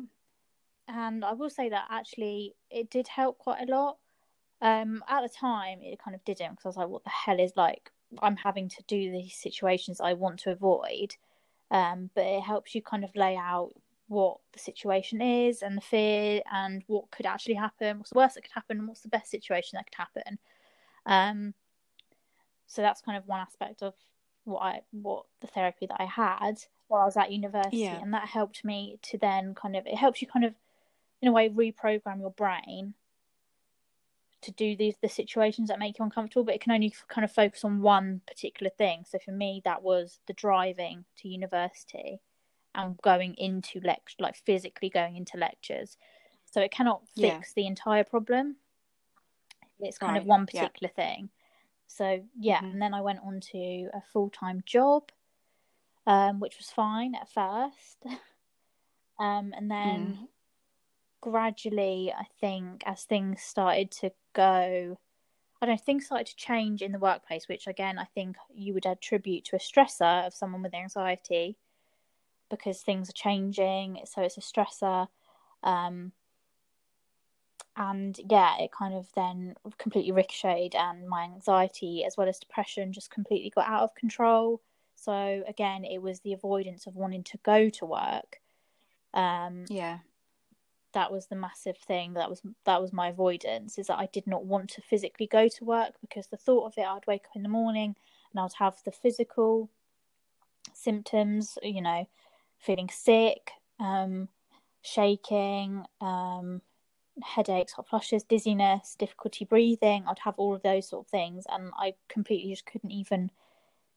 and 0.88 1.24
I 1.24 1.32
will 1.32 1.50
say 1.50 1.68
that 1.68 1.86
actually 1.90 2.54
it 2.70 2.90
did 2.90 3.08
help 3.08 3.38
quite 3.38 3.62
a 3.68 3.70
lot. 3.70 3.98
Um, 4.60 5.04
at 5.08 5.22
the 5.22 5.28
time, 5.28 5.80
it 5.82 5.98
kind 5.98 6.14
of 6.14 6.24
didn't 6.24 6.52
because 6.52 6.64
I 6.64 6.68
was 6.68 6.76
like, 6.76 6.88
"What 6.88 7.04
the 7.04 7.10
hell 7.10 7.38
is 7.38 7.52
like?" 7.56 7.90
I'm 8.20 8.36
having 8.36 8.68
to 8.70 8.82
do 8.86 9.10
these 9.10 9.34
situations 9.36 10.00
I 10.00 10.12
want 10.14 10.40
to 10.40 10.52
avoid, 10.52 11.16
um, 11.70 12.10
but 12.14 12.24
it 12.24 12.42
helps 12.42 12.74
you 12.74 12.82
kind 12.82 13.04
of 13.04 13.14
lay 13.16 13.36
out 13.36 13.72
what 14.08 14.38
the 14.52 14.58
situation 14.58 15.20
is 15.20 15.62
and 15.62 15.76
the 15.76 15.82
fear 15.82 16.40
and 16.52 16.84
what 16.86 17.10
could 17.10 17.26
actually 17.26 17.54
happen, 17.54 17.98
what's 17.98 18.10
the 18.10 18.16
worst 18.16 18.36
that 18.36 18.42
could 18.42 18.52
happen, 18.52 18.78
and 18.78 18.88
what's 18.88 19.00
the 19.00 19.08
best 19.08 19.30
situation 19.30 19.76
that 19.76 19.86
could 19.86 19.96
happen. 19.96 20.38
Um, 21.04 21.54
so 22.66 22.82
that's 22.82 23.02
kind 23.02 23.18
of 23.18 23.26
one 23.26 23.40
aspect 23.40 23.82
of 23.82 23.94
what 24.44 24.60
I 24.60 24.82
what 24.92 25.26
the 25.40 25.48
therapy 25.48 25.86
that 25.86 26.00
I 26.00 26.04
had 26.04 26.62
while 26.88 27.02
I 27.02 27.06
was 27.06 27.16
at 27.16 27.32
university, 27.32 27.78
Yeah. 27.78 28.00
and 28.00 28.14
that 28.14 28.28
helped 28.28 28.64
me 28.64 28.98
to 29.02 29.18
then 29.18 29.54
kind 29.54 29.76
of 29.76 29.86
it 29.86 29.96
helps 29.96 30.22
you 30.22 30.28
kind 30.28 30.44
of 30.44 30.54
in 31.20 31.28
a 31.28 31.32
way 31.32 31.48
reprogram 31.48 32.20
your 32.20 32.30
brain 32.30 32.94
to 34.46 34.52
do 34.52 34.76
these 34.76 34.96
the 35.02 35.08
situations 35.08 35.68
that 35.68 35.78
make 35.80 35.98
you 35.98 36.04
uncomfortable 36.04 36.44
but 36.44 36.54
it 36.54 36.62
can 36.62 36.72
only 36.72 36.94
kind 37.08 37.24
of 37.24 37.32
focus 37.32 37.64
on 37.64 37.82
one 37.82 38.22
particular 38.26 38.70
thing 38.70 39.04
so 39.06 39.18
for 39.18 39.32
me 39.32 39.62
that 39.64 39.82
was 39.82 40.20
the 40.26 40.34
driving 40.34 41.04
to 41.16 41.28
university 41.28 42.20
and 42.74 43.00
going 43.02 43.34
into 43.36 43.80
lecture 43.80 44.16
like 44.20 44.36
physically 44.36 44.90
going 44.90 45.16
into 45.16 45.38
lectures 45.38 45.98
so 46.44 46.60
it 46.60 46.70
cannot 46.72 47.08
Yeah. 47.16 47.42
fix 47.42 47.52
the 47.54 47.66
entire 47.66 48.04
problem 48.04 48.56
it's 49.80 49.98
kind 49.98 50.16
of 50.16 50.24
Right, 50.24 50.26
one 50.26 50.46
yeah. 50.52 50.70
particular 50.70 50.92
thing 50.92 51.30
so 51.86 52.26
yeah 52.38 52.62
Mhm. 52.62 52.72
and 52.72 52.82
then 52.82 52.94
i 52.94 53.00
went 53.02 53.20
on 53.24 53.40
to 53.40 53.88
a 53.94 54.02
full-time 54.12 54.62
job 54.66 55.10
um, 56.06 56.40
which 56.40 56.58
was 56.58 56.70
fine 56.70 57.14
at 57.14 57.28
first 57.28 58.04
um, 59.18 59.52
and 59.56 59.70
then 59.70 60.18
Mm. 60.18 60.28
gradually, 61.20 62.12
I 62.12 62.24
think, 62.40 62.82
as 62.86 63.04
things 63.04 63.42
started 63.42 63.90
to 63.92 64.12
go, 64.36 64.98
I 65.60 65.66
don't 65.66 65.74
know, 65.76 65.82
things 65.84 66.06
started 66.06 66.28
to 66.28 66.36
change 66.36 66.82
in 66.82 66.92
the 66.92 66.98
workplace, 66.98 67.48
which 67.48 67.66
again, 67.66 67.98
I 67.98 68.04
think 68.04 68.36
you 68.54 68.74
would 68.74 68.86
attribute 68.86 69.44
to 69.46 69.56
a 69.56 69.58
stressor 69.58 70.26
of 70.26 70.34
someone 70.34 70.62
with 70.62 70.74
anxiety 70.74 71.56
because 72.50 72.82
things 72.82 73.08
are 73.08 73.12
changing. 73.26 74.00
So 74.04 74.22
it's 74.22 74.38
a 74.38 74.40
stressor. 74.40 75.08
Um, 75.62 76.12
and 77.76 78.18
yeah, 78.30 78.58
it 78.58 78.70
kind 78.72 78.94
of 78.94 79.08
then 79.14 79.54
completely 79.78 80.12
ricocheted, 80.12 80.74
and 80.74 81.08
my 81.08 81.24
anxiety 81.24 82.04
as 82.04 82.16
well 82.16 82.28
as 82.28 82.38
depression 82.38 82.92
just 82.92 83.10
completely 83.10 83.50
got 83.50 83.68
out 83.68 83.82
of 83.82 83.94
control. 83.94 84.62
So 84.94 85.42
again, 85.46 85.84
it 85.84 86.00
was 86.00 86.20
the 86.20 86.32
avoidance 86.32 86.86
of 86.86 86.96
wanting 86.96 87.24
to 87.24 87.38
go 87.42 87.68
to 87.68 87.84
work. 87.84 88.40
Um, 89.12 89.66
Yeah. 89.68 89.98
That 90.96 91.12
was 91.12 91.26
the 91.26 91.36
massive 91.36 91.76
thing 91.76 92.14
that 92.14 92.30
was 92.30 92.40
that 92.64 92.80
was 92.80 92.90
my 92.90 93.08
avoidance 93.08 93.76
is 93.76 93.88
that 93.88 93.98
I 93.98 94.08
did 94.14 94.26
not 94.26 94.46
want 94.46 94.70
to 94.70 94.80
physically 94.80 95.26
go 95.26 95.46
to 95.46 95.64
work 95.64 95.92
because 96.00 96.28
the 96.28 96.38
thought 96.38 96.64
of 96.64 96.78
it 96.78 96.86
I'd 96.86 97.06
wake 97.06 97.26
up 97.26 97.36
in 97.36 97.42
the 97.42 97.50
morning 97.50 97.94
and 98.32 98.40
I'd 98.40 98.54
have 98.58 98.78
the 98.82 98.90
physical 98.90 99.68
symptoms 100.72 101.58
you 101.62 101.82
know 101.82 102.08
feeling 102.58 102.88
sick 102.90 103.50
um 103.78 104.28
shaking 104.80 105.84
um 106.00 106.62
headaches 107.22 107.74
hot 107.74 107.88
flushes 107.88 108.22
dizziness 108.22 108.96
difficulty 108.98 109.44
breathing 109.44 110.02
I'd 110.08 110.20
have 110.20 110.38
all 110.38 110.54
of 110.54 110.62
those 110.62 110.88
sort 110.88 111.04
of 111.04 111.10
things 111.10 111.44
and 111.50 111.72
I 111.76 111.92
completely 112.08 112.52
just 112.52 112.64
couldn't 112.64 112.90
even 112.90 113.30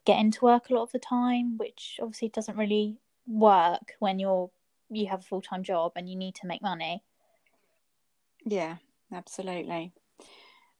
get 0.04 0.20
into 0.20 0.44
work 0.44 0.70
a 0.70 0.74
lot 0.74 0.84
of 0.84 0.92
the 0.92 1.00
time 1.00 1.58
which 1.58 1.98
obviously 2.02 2.28
doesn't 2.28 2.58
really 2.58 2.98
work 3.26 3.94
when 4.00 4.20
you're 4.20 4.52
you 4.90 5.08
have 5.08 5.20
a 5.20 5.24
full 5.24 5.42
time 5.42 5.64
job 5.64 5.94
and 5.96 6.10
you 6.10 6.16
need 6.16 6.36
to 6.36 6.48
make 6.48 6.62
money. 6.62 7.04
Yeah. 8.46 8.78
Absolutely. 9.12 9.92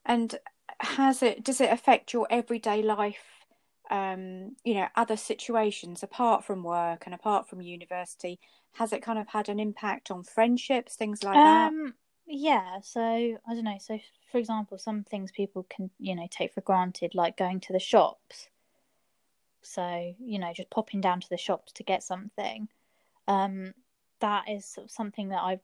And 0.06 0.36
has 0.80 1.24
it? 1.24 1.44
Does 1.44 1.62
it 1.62 1.72
affect 1.72 2.14
your 2.14 2.28
everyday 2.30 2.82
life? 2.82 3.46
Um, 3.90 4.56
you 4.64 4.76
know, 4.76 4.88
other 4.96 5.18
situations 5.18 6.04
apart 6.04 6.44
from 6.44 6.64
work 6.64 7.04
and 7.06 7.16
apart 7.16 7.50
from 7.50 7.62
university. 7.62 8.40
Has 8.74 8.94
it 8.94 9.02
kind 9.02 9.18
of 9.18 9.28
had 9.28 9.50
an 9.50 9.60
impact 9.60 10.12
on 10.12 10.24
friendships, 10.24 10.96
things 10.96 11.24
like 11.24 11.34
that? 11.34 11.70
Um, 11.70 11.96
yeah. 12.28 12.80
So 12.84 13.02
I 13.02 13.54
don't 13.54 13.64
know. 13.64 13.78
So 13.80 14.00
for 14.32 14.38
example, 14.38 14.78
some 14.78 15.04
things 15.04 15.32
people 15.32 15.66
can 15.70 15.90
you 16.00 16.16
know 16.16 16.28
take 16.30 16.54
for 16.54 16.62
granted, 16.62 17.16
like 17.16 17.36
going 17.36 17.60
to 17.62 17.74
the 17.74 17.80
shops. 17.80 18.48
So 19.62 20.14
you 20.20 20.40
know, 20.40 20.54
just 20.54 20.70
popping 20.70 21.02
down 21.02 21.20
to 21.22 21.30
the 21.30 21.38
shops 21.38 21.72
to 21.74 21.84
get 21.84 22.04
something. 22.04 22.68
Um, 23.28 23.74
that 24.20 24.50
is 24.50 24.66
sort 24.66 24.86
of 24.86 24.92
something 24.92 25.30
that 25.30 25.42
I 25.42 25.60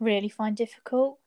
really 0.00 0.28
find 0.28 0.56
difficult. 0.56 1.18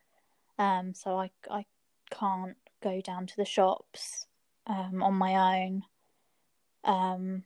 Um, 0.60 0.94
so 0.94 1.18
I 1.18 1.32
I 1.50 1.66
can't 2.10 2.58
go 2.82 3.02
down 3.02 3.28
to 3.28 3.38
the 3.38 3.46
shops 3.46 4.28
um, 4.68 5.02
on 5.04 5.14
my 5.16 5.64
own. 5.64 5.84
Um, 6.84 7.44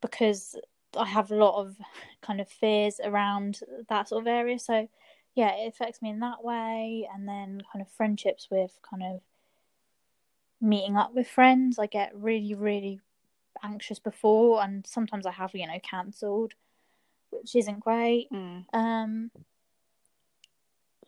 because 0.00 0.56
I 0.96 1.06
have 1.06 1.30
a 1.30 1.36
lot 1.36 1.60
of 1.60 1.76
kind 2.22 2.40
of 2.40 2.48
fears 2.48 3.00
around 3.02 3.60
that 3.88 4.08
sort 4.08 4.22
of 4.22 4.28
area. 4.28 4.58
So 4.58 4.88
yeah, 5.34 5.54
it 5.54 5.68
affects 5.68 6.00
me 6.00 6.10
in 6.10 6.20
that 6.20 6.42
way, 6.42 7.06
and 7.12 7.28
then 7.28 7.60
kind 7.70 7.82
of 7.82 7.92
friendships 7.92 8.48
with 8.50 8.78
kind 8.88 9.02
of 9.02 9.20
meeting 10.60 10.96
up 10.96 11.14
with 11.14 11.28
friends. 11.28 11.78
I 11.78 11.86
get 11.86 12.12
really, 12.14 12.54
really 12.54 13.00
anxious 13.62 13.98
before, 13.98 14.62
and 14.62 14.86
sometimes 14.86 15.26
I 15.26 15.32
have, 15.32 15.54
you 15.54 15.66
know, 15.66 15.78
cancelled, 15.88 16.54
which 17.30 17.54
isn't 17.54 17.80
great. 17.80 18.28
Mm. 18.32 18.64
Um, 18.72 19.30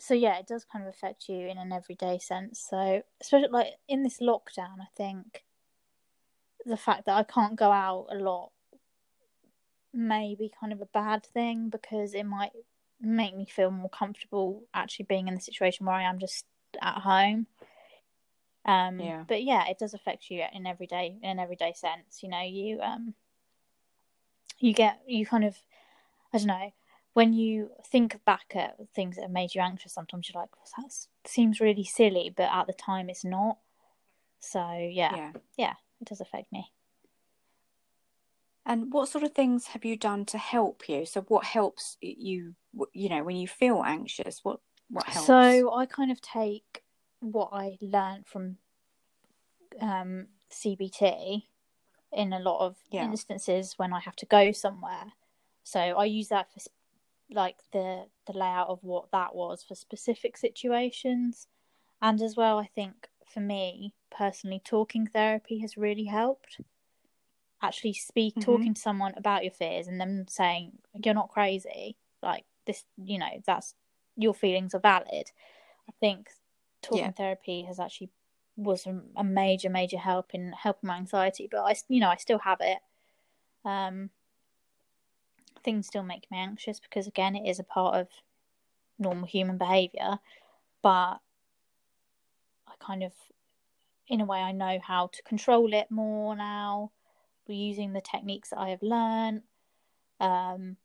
so 0.00 0.14
yeah, 0.14 0.38
it 0.38 0.46
does 0.46 0.64
kind 0.64 0.86
of 0.86 0.92
affect 0.92 1.28
you 1.28 1.48
in 1.48 1.58
an 1.58 1.72
everyday 1.72 2.18
sense. 2.18 2.64
So 2.68 3.02
especially 3.20 3.48
like 3.48 3.74
in 3.88 4.02
this 4.02 4.20
lockdown, 4.20 4.80
I 4.80 4.88
think 4.96 5.44
the 6.64 6.76
fact 6.76 7.06
that 7.06 7.16
I 7.16 7.22
can't 7.24 7.56
go 7.56 7.72
out 7.72 8.06
a 8.10 8.16
lot 8.16 8.52
may 9.92 10.36
be 10.38 10.52
kind 10.60 10.72
of 10.72 10.80
a 10.80 10.86
bad 10.86 11.24
thing 11.24 11.70
because 11.70 12.14
it 12.14 12.24
might 12.24 12.52
make 13.00 13.36
me 13.36 13.46
feel 13.46 13.70
more 13.70 13.88
comfortable 13.88 14.64
actually 14.74 15.06
being 15.06 15.28
in 15.28 15.34
the 15.34 15.40
situation 15.40 15.86
where 15.86 15.96
I 15.96 16.02
am 16.02 16.18
just 16.18 16.44
at 16.80 16.98
home. 16.98 17.46
Um, 18.64 19.00
Yeah. 19.00 19.24
But 19.26 19.42
yeah, 19.42 19.66
it 19.68 19.78
does 19.78 19.94
affect 19.94 20.30
you 20.30 20.44
in 20.52 20.66
everyday 20.66 21.18
in 21.22 21.30
an 21.30 21.38
everyday 21.38 21.72
sense. 21.72 22.22
You 22.22 22.28
know, 22.28 22.42
you 22.42 22.80
um, 22.80 23.14
you 24.58 24.72
get 24.72 25.00
you 25.06 25.24
kind 25.24 25.44
of 25.44 25.56
I 26.32 26.38
don't 26.38 26.46
know 26.46 26.70
when 27.14 27.32
you 27.32 27.70
think 27.86 28.22
back 28.24 28.52
at 28.54 28.76
things 28.94 29.16
that 29.16 29.22
have 29.22 29.30
made 29.30 29.54
you 29.54 29.60
anxious. 29.60 29.94
Sometimes 29.94 30.28
you're 30.28 30.40
like, 30.40 30.50
well, 30.56 30.66
that 30.84 30.92
seems 31.28 31.60
really 31.60 31.84
silly, 31.84 32.32
but 32.36 32.50
at 32.52 32.66
the 32.66 32.72
time 32.72 33.08
it's 33.08 33.24
not. 33.24 33.58
So 34.40 34.70
yeah, 34.72 35.32
Yeah. 35.56 35.74
it 36.00 36.08
does 36.08 36.20
affect 36.20 36.52
me. 36.52 36.72
And 38.64 38.92
what 38.92 39.08
sort 39.08 39.24
of 39.24 39.32
things 39.32 39.68
have 39.68 39.84
you 39.84 39.96
done 39.96 40.26
to 40.26 40.38
help 40.38 40.88
you? 40.88 41.06
So 41.06 41.22
what 41.22 41.44
helps 41.44 41.96
you, 42.02 42.54
you 42.92 43.08
know, 43.08 43.24
when 43.24 43.36
you 43.36 43.48
feel 43.48 43.82
anxious? 43.84 44.40
What 44.42 44.60
what 44.90 45.06
helps? 45.06 45.26
So 45.26 45.74
I 45.74 45.86
kind 45.86 46.10
of 46.10 46.20
take 46.20 46.82
what 47.20 47.48
I 47.52 47.78
learned 47.80 48.26
from 48.26 48.58
um, 49.80 50.26
CBT 50.52 51.44
in 52.12 52.32
a 52.32 52.38
lot 52.38 52.64
of 52.64 52.76
Yeah. 52.90 53.06
instances 53.06 53.74
when 53.78 53.92
I 53.92 54.00
have 54.00 54.16
to 54.16 54.26
go 54.26 54.52
somewhere. 54.52 55.12
So 55.68 55.80
I 55.80 56.06
use 56.06 56.28
that 56.28 56.50
for 56.50 56.60
like 57.30 57.58
the 57.72 58.06
the 58.26 58.32
layout 58.32 58.68
of 58.68 58.82
what 58.82 59.10
that 59.12 59.34
was 59.34 59.62
for 59.62 59.74
specific 59.74 60.38
situations, 60.38 61.46
and 62.00 62.22
as 62.22 62.36
well, 62.36 62.58
I 62.58 62.66
think 62.74 63.08
for 63.26 63.40
me 63.40 63.92
personally, 64.10 64.62
talking 64.64 65.06
therapy 65.06 65.58
has 65.58 65.76
really 65.76 66.06
helped. 66.06 66.58
Actually, 67.60 67.92
speak 67.92 68.36
Mhm. 68.36 68.44
talking 68.44 68.72
to 68.72 68.80
someone 68.80 69.12
about 69.14 69.42
your 69.44 69.52
fears 69.52 69.88
and 69.88 70.00
them 70.00 70.26
saying 70.26 70.78
you're 71.04 71.12
not 71.14 71.28
crazy, 71.28 71.98
like 72.22 72.46
this, 72.66 72.86
you 72.96 73.18
know, 73.18 73.42
that's 73.44 73.74
your 74.16 74.32
feelings 74.32 74.74
are 74.74 74.80
valid. 74.80 75.32
I 75.86 75.92
think 76.00 76.30
talking 76.80 77.08
Yeah. 77.08 77.12
therapy 77.12 77.62
has 77.64 77.78
actually 77.78 78.10
was 78.56 78.86
a, 78.86 79.02
a 79.16 79.22
major 79.24 79.68
major 79.68 79.98
help 79.98 80.32
in 80.34 80.52
helping 80.52 80.88
my 80.88 80.96
anxiety 80.96 81.46
but 81.50 81.60
i 81.62 81.74
you 81.88 82.00
know 82.00 82.08
i 82.08 82.16
still 82.16 82.40
have 82.40 82.58
it 82.60 82.78
um 83.64 84.10
things 85.68 85.86
still 85.86 86.02
make 86.02 86.30
me 86.30 86.38
anxious 86.38 86.80
because 86.80 87.06
again 87.06 87.36
it 87.36 87.46
is 87.46 87.58
a 87.58 87.62
part 87.62 87.94
of 87.94 88.08
normal 88.98 89.26
human 89.26 89.58
behavior 89.58 90.18
but 90.82 91.18
i 92.66 92.72
kind 92.80 93.02
of 93.02 93.12
in 94.08 94.22
a 94.22 94.24
way 94.24 94.38
i 94.38 94.50
know 94.50 94.78
how 94.82 95.08
to 95.08 95.22
control 95.24 95.74
it 95.74 95.90
more 95.90 96.34
now 96.34 96.90
we're 97.46 97.54
using 97.54 97.92
the 97.92 98.00
techniques 98.00 98.48
that 98.48 98.58
i 98.58 98.70
have 98.70 98.82
learned 98.82 99.42
um 100.20 100.78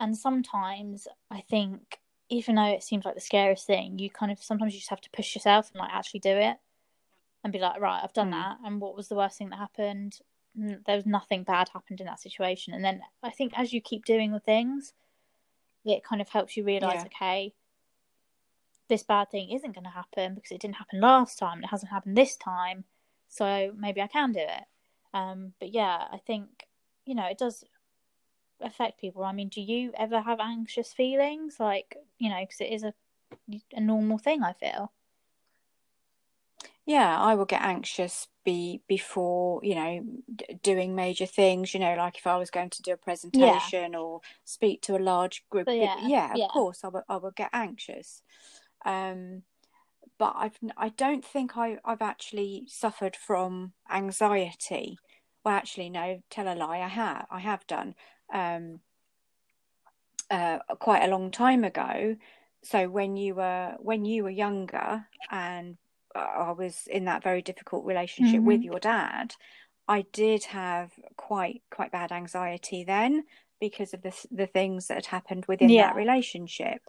and 0.00 0.16
sometimes 0.16 1.06
i 1.30 1.40
think 1.40 2.00
even 2.28 2.56
though 2.56 2.64
it 2.72 2.82
seems 2.82 3.04
like 3.04 3.14
the 3.14 3.20
scariest 3.20 3.68
thing 3.68 4.00
you 4.00 4.10
kind 4.10 4.32
of 4.32 4.42
sometimes 4.42 4.74
you 4.74 4.80
just 4.80 4.90
have 4.90 5.00
to 5.00 5.10
push 5.10 5.36
yourself 5.36 5.70
and 5.72 5.78
like 5.78 5.92
actually 5.92 6.18
do 6.18 6.30
it 6.30 6.56
and 7.44 7.52
be 7.52 7.58
like, 7.58 7.80
right, 7.80 8.00
I've 8.02 8.12
done 8.12 8.28
Mm. 8.28 8.32
that. 8.32 8.58
And 8.64 8.80
what 8.80 8.96
was 8.96 9.08
the 9.08 9.14
worst 9.16 9.38
thing 9.38 9.50
that 9.50 9.58
happened? 9.58 10.20
There 10.54 10.96
was 10.96 11.06
nothing 11.06 11.44
bad 11.44 11.70
happened 11.70 12.00
in 12.00 12.06
that 12.06 12.20
situation. 12.20 12.74
And 12.74 12.84
then 12.84 13.00
I 13.22 13.30
think 13.30 13.52
as 13.58 13.72
you 13.72 13.80
keep 13.80 14.04
doing 14.04 14.32
the 14.32 14.40
things, 14.40 14.92
it 15.84 16.04
kind 16.04 16.20
of 16.20 16.28
helps 16.28 16.56
you 16.56 16.64
realize, 16.64 16.96
Yeah. 16.96 17.04
okay, 17.06 17.54
this 18.88 19.02
bad 19.02 19.30
thing 19.30 19.50
isn't 19.50 19.72
going 19.72 19.84
to 19.84 19.90
happen 19.90 20.34
because 20.34 20.52
it 20.52 20.60
didn't 20.60 20.76
happen 20.76 21.00
last 21.00 21.38
time. 21.38 21.58
and 21.58 21.64
It 21.64 21.70
hasn't 21.70 21.90
happened 21.90 22.16
this 22.16 22.36
time. 22.36 22.84
So 23.28 23.72
maybe 23.76 24.02
I 24.02 24.06
can 24.06 24.32
do 24.32 24.40
it. 24.40 24.64
Um, 25.14 25.54
but 25.58 25.72
yeah, 25.72 26.06
I 26.12 26.18
think, 26.18 26.66
you 27.06 27.14
know, 27.14 27.24
it 27.26 27.38
does 27.38 27.64
affect 28.60 29.00
people. 29.00 29.24
I 29.24 29.32
mean, 29.32 29.48
do 29.48 29.60
you 29.60 29.92
ever 29.98 30.20
have 30.20 30.40
anxious 30.40 30.92
feelings? 30.92 31.56
Like, 31.58 31.96
you 32.18 32.28
know, 32.28 32.40
because 32.40 32.60
it 32.60 32.72
is 32.72 32.82
a, 32.82 32.92
a 33.72 33.80
normal 33.80 34.18
thing, 34.18 34.42
I 34.42 34.52
feel. 34.52 34.92
Yeah, 36.84 37.18
I 37.20 37.34
will 37.36 37.44
get 37.44 37.62
anxious 37.62 38.28
be 38.44 38.82
before, 38.88 39.60
you 39.62 39.74
know, 39.76 40.04
d 40.34 40.58
doing 40.62 40.96
major 40.96 41.26
things, 41.26 41.74
you 41.74 41.80
know, 41.80 41.94
like 41.94 42.18
if 42.18 42.26
I 42.26 42.36
was 42.36 42.50
going 42.50 42.70
to 42.70 42.82
do 42.82 42.92
a 42.92 42.96
presentation 42.96 43.94
or 43.94 44.20
speak 44.44 44.82
to 44.82 44.96
a 44.96 44.98
large 44.98 45.44
group 45.48 45.68
yeah, 45.68 45.96
Yeah, 46.08 46.34
of 46.34 46.38
yeah. 46.38 46.48
course, 46.48 46.82
I 46.82 46.88
will, 46.88 47.04
I 47.08 47.16
will 47.18 47.30
get 47.30 47.50
anxious. 47.52 48.22
Um, 48.84 49.44
but 50.18 50.34
I've, 50.36 50.58
I 50.76 50.88
don't 50.90 51.24
think 51.24 51.56
I, 51.56 51.78
I've 51.84 52.02
actually 52.02 52.66
suffered 52.68 53.16
from 53.16 53.74
anxiety. 53.90 54.98
Well, 55.44 55.54
actually, 55.54 55.90
no, 55.90 56.22
tell 56.30 56.52
a 56.52 56.56
lie, 56.56 56.80
I 56.80 56.88
have. 56.88 57.26
I 57.30 57.40
have 57.40 57.66
done. 57.66 57.94
Um, 58.32 58.80
uh, 60.30 60.58
quite 60.80 61.02
a 61.02 61.08
long 61.10 61.30
time 61.30 61.64
ago. 61.64 62.16
So 62.62 62.88
when 62.88 63.16
you 63.16 63.34
were 63.34 63.76
when 63.80 64.04
you 64.04 64.22
were 64.24 64.30
younger 64.30 65.06
and 65.30 65.76
I 66.14 66.52
was 66.52 66.86
in 66.86 67.04
that 67.06 67.22
very 67.22 67.42
difficult 67.42 67.84
relationship 67.84 68.44
with 68.44 68.62
Mhm. 68.62 68.64
your 68.64 68.78
dad, 68.80 69.34
I 69.88 70.02
did 70.12 70.44
have 70.46 70.92
quite 71.16 71.62
quite 71.70 71.92
bad 71.92 72.12
anxiety 72.12 72.84
then 72.84 73.24
because 73.60 73.94
of 73.94 74.02
the 74.02 74.26
the 74.30 74.46
things 74.46 74.88
that 74.88 74.94
had 74.96 75.06
happened 75.06 75.46
within 75.46 75.76
that 75.76 75.94
relationship. 75.96 76.82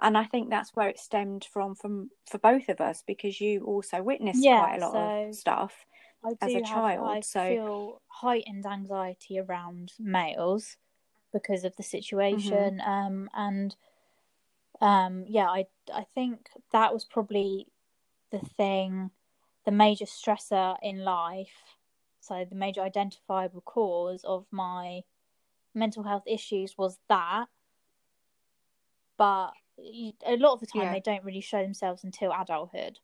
And 0.00 0.16
I 0.18 0.24
think 0.24 0.50
that's 0.50 0.70
where 0.74 0.88
it 0.88 0.98
stemmed 0.98 1.44
from 1.44 1.74
from 1.74 2.10
for 2.30 2.38
both 2.38 2.68
of 2.68 2.80
us 2.80 3.02
because 3.06 3.40
you 3.40 3.64
also 3.64 4.02
witnessed 4.02 4.48
Yeah, 4.48 4.50
quite 4.50 4.76
a 4.76 4.80
lot 4.80 4.94
so 4.94 5.08
of 5.08 5.14
stuff 5.30 5.86
as 6.42 6.54
a 6.54 6.60
have, 6.66 6.86
I 6.96 7.22
child. 7.22 7.24
So 7.24 7.56
feel 7.56 8.02
heightened 8.08 8.66
anxiety 8.66 9.38
around 9.38 9.92
males 9.98 10.76
because 11.32 11.64
of 11.64 11.76
the 11.76 11.82
mhm, 12.30 12.72
situation. 12.72 12.80
Um, 12.82 13.30
and 13.34 13.76
um, 14.80 15.24
yeah, 15.26 15.48
I 15.48 15.66
I 15.92 16.04
think 16.14 16.50
that 16.72 16.92
was 16.92 17.04
probably 17.04 17.66
the 18.30 18.38
thing, 18.38 19.10
the 19.64 19.70
major 19.70 20.04
stressor 20.04 20.76
in 20.82 21.04
life. 21.04 21.76
So 22.20 22.44
the 22.48 22.56
major 22.56 22.82
identifiable 22.82 23.62
cause 23.62 24.24
of 24.24 24.46
my 24.50 25.02
mental 25.74 26.02
health 26.02 26.24
issues 26.26 26.76
was 26.76 26.98
that. 27.08 27.46
But 29.16 29.52
a 29.78 30.36
lot 30.36 30.54
of 30.54 30.60
the 30.60 30.66
time, 30.66 30.84
yeah, 30.84 30.92
they 30.92 31.00
don't 31.00 31.24
really 31.24 31.40
show 31.40 31.62
themselves 31.62 32.04
until 32.04 32.32
adulthood. 32.32 32.98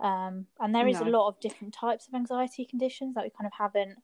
Um, 0.00 0.46
and 0.58 0.74
there 0.74 0.88
is 0.88 1.00
a 1.00 1.04
lot 1.04 1.28
of 1.28 1.40
different 1.40 1.74
types 1.74 2.08
of 2.08 2.14
anxiety 2.14 2.64
conditions 2.64 3.14
that 3.14 3.22
we 3.22 3.30
kind 3.30 3.46
of 3.46 3.52
haven't 3.56 3.98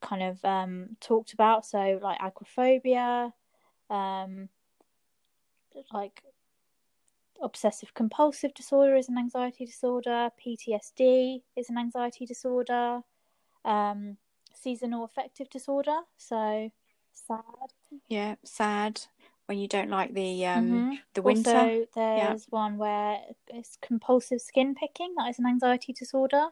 kind 0.00 0.22
of 0.22 0.44
um, 0.44 0.96
talked 1.00 1.32
about. 1.32 1.64
So, 1.64 2.00
like 2.02 2.18
agoraphobia, 2.20 3.32
um, 3.88 4.48
like 5.92 6.22
obsessive 7.42 7.94
compulsive 7.94 8.54
disorder 8.54 8.96
is 8.96 9.08
an 9.08 9.18
anxiety 9.18 9.66
disorder, 9.66 10.30
PTSD 10.38 11.42
is 11.56 11.70
an 11.70 11.78
anxiety 11.78 12.26
disorder, 12.26 13.00
um, 13.64 14.16
seasonal 14.54 15.04
affective 15.04 15.48
disorder. 15.50 16.00
So, 16.16 16.70
sad. 17.12 17.40
yeah, 18.08 18.36
sad 18.44 19.02
when 19.46 19.58
you 19.58 19.68
don't 19.68 19.90
like 19.90 20.14
the 20.14 20.46
um 20.46 20.84
hmm 20.88 20.94
the 21.14 21.22
winter. 21.22 21.50
Also, 21.52 21.86
Yeah, 22.14 22.34
there's 22.34 22.46
one 22.50 22.78
where 22.78 23.20
it's 23.48 23.76
compulsive 23.80 24.40
skin 24.40 24.74
picking, 24.74 25.14
that 25.16 25.28
is 25.30 25.38
an 25.38 25.46
anxiety 25.46 25.92
disorder. 25.92 26.48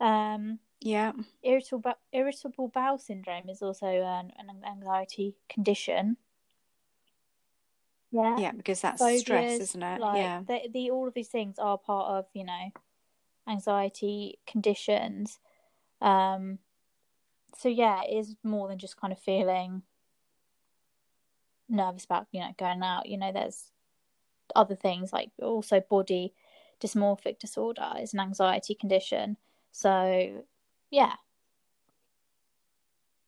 Um, 0.00 0.60
yeah, 0.80 1.12
irritable 1.42 1.94
irritable 2.12 2.68
bowel 2.68 2.98
syndrome 2.98 3.48
is 3.48 3.62
also 3.62 3.86
an, 3.86 4.32
an 4.38 4.62
anxiety 4.64 5.36
condition. 5.48 6.16
Yeah, 8.10 8.38
yeah, 8.38 8.52
because 8.52 8.80
that's 8.80 9.18
stress, 9.18 9.60
isn't 9.60 9.82
it? 9.82 10.00
like 10.00 10.18
Yeah, 10.18 10.40
the, 10.46 10.68
the 10.72 10.90
all 10.90 11.08
of 11.08 11.14
these 11.14 11.28
things 11.28 11.58
are 11.58 11.76
part 11.78 12.08
of 12.10 12.26
you 12.32 12.44
know 12.44 12.70
anxiety 13.48 14.38
conditions. 14.46 15.38
Um, 16.00 16.58
so 17.56 17.68
yeah, 17.68 18.02
it 18.04 18.14
is 18.14 18.36
more 18.42 18.68
than 18.68 18.78
just 18.78 18.96
kind 19.00 19.12
of 19.12 19.18
feeling 19.18 19.82
nervous 21.68 22.04
about 22.04 22.26
you 22.32 22.40
know 22.40 22.54
going 22.58 22.82
out. 22.82 23.08
You 23.08 23.18
know, 23.18 23.32
there's 23.32 23.70
other 24.54 24.76
things 24.76 25.12
like 25.12 25.30
also 25.42 25.80
body 25.80 26.32
dysmorphic 26.80 27.38
disorder 27.38 27.92
is 28.00 28.12
an 28.14 28.20
anxiety 28.20 28.74
condition. 28.74 29.36
So 29.72 30.44
yeah, 30.90 31.14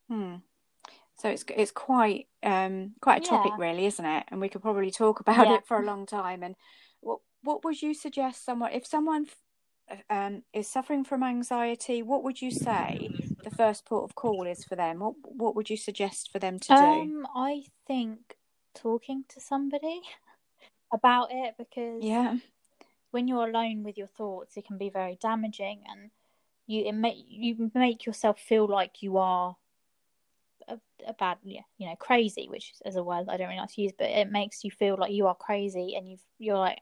Hmm. 0.08 0.36
So 1.20 1.28
it's 1.28 1.44
it's 1.56 1.70
quite 1.72 2.28
um 2.42 2.94
quite 3.00 3.18
a 3.18 3.28
topic 3.28 3.58
really, 3.58 3.86
isn't 3.86 4.04
it? 4.04 4.24
And 4.28 4.40
we 4.40 4.48
could 4.48 4.62
probably 4.62 4.90
talk 4.90 5.20
about 5.20 5.48
Yeah. 5.48 5.50
it 5.50 5.66
for 5.66 5.78
a 5.80 5.84
long 5.84 6.06
time. 6.06 6.42
And 6.42 6.56
what 7.00 7.20
what 7.42 7.64
would 7.64 7.82
you 7.82 7.94
suggest 7.94 8.44
someone 8.44 8.72
if 8.72 8.86
someone 8.86 9.26
um 10.10 10.44
is 10.52 10.68
suffering 10.68 11.04
from 11.04 11.22
anxiety, 11.22 12.02
what 12.02 12.22
would 12.24 12.40
you 12.42 12.50
say 12.50 13.12
the 13.44 13.50
first 13.50 13.86
port 13.86 14.04
of 14.04 14.14
call 14.14 14.46
is 14.46 14.64
for 14.64 14.76
them? 14.76 15.00
What 15.00 15.14
what 15.24 15.56
would 15.56 15.70
you 15.70 15.76
suggest 15.76 16.30
for 16.32 16.38
them 16.38 16.58
to 16.60 16.74
do? 16.74 17.10
Um, 17.10 17.26
I 17.34 17.64
think 17.86 18.36
talking 18.74 19.24
to 19.28 19.40
somebody 19.40 20.00
about 20.92 21.28
it 21.32 21.56
because 21.58 22.06
Yeah. 22.06 22.36
when 23.10 23.28
you're 23.28 23.48
alone 23.48 23.82
with 23.84 23.98
your 23.98 24.06
thoughts, 24.06 24.56
it 24.56 24.66
can 24.66 24.78
be 24.78 24.90
very 24.90 25.16
damaging, 25.16 25.84
and 25.88 26.10
you 26.66 26.84
it 26.86 26.92
make 26.94 27.16
you 27.28 27.70
make 27.74 28.06
yourself 28.06 28.40
feel 28.40 28.66
like 28.66 29.02
you 29.02 29.18
are 29.18 29.56
a, 30.68 30.78
a 31.06 31.14
bad, 31.14 31.38
yeah, 31.44 31.62
you 31.78 31.88
know, 31.88 31.96
crazy, 31.96 32.48
which 32.48 32.74
is 32.84 32.96
a 32.96 33.02
word 33.02 33.26
I 33.28 33.36
don't 33.36 33.48
really 33.48 33.60
like 33.60 33.72
to 33.74 33.82
use, 33.82 33.92
but 33.96 34.08
it 34.08 34.30
makes 34.30 34.64
you 34.64 34.70
feel 34.70 34.96
like 34.98 35.12
you 35.12 35.26
are 35.26 35.34
crazy, 35.34 35.94
and 35.96 36.08
you've 36.08 36.24
you're 36.38 36.58
like, 36.58 36.80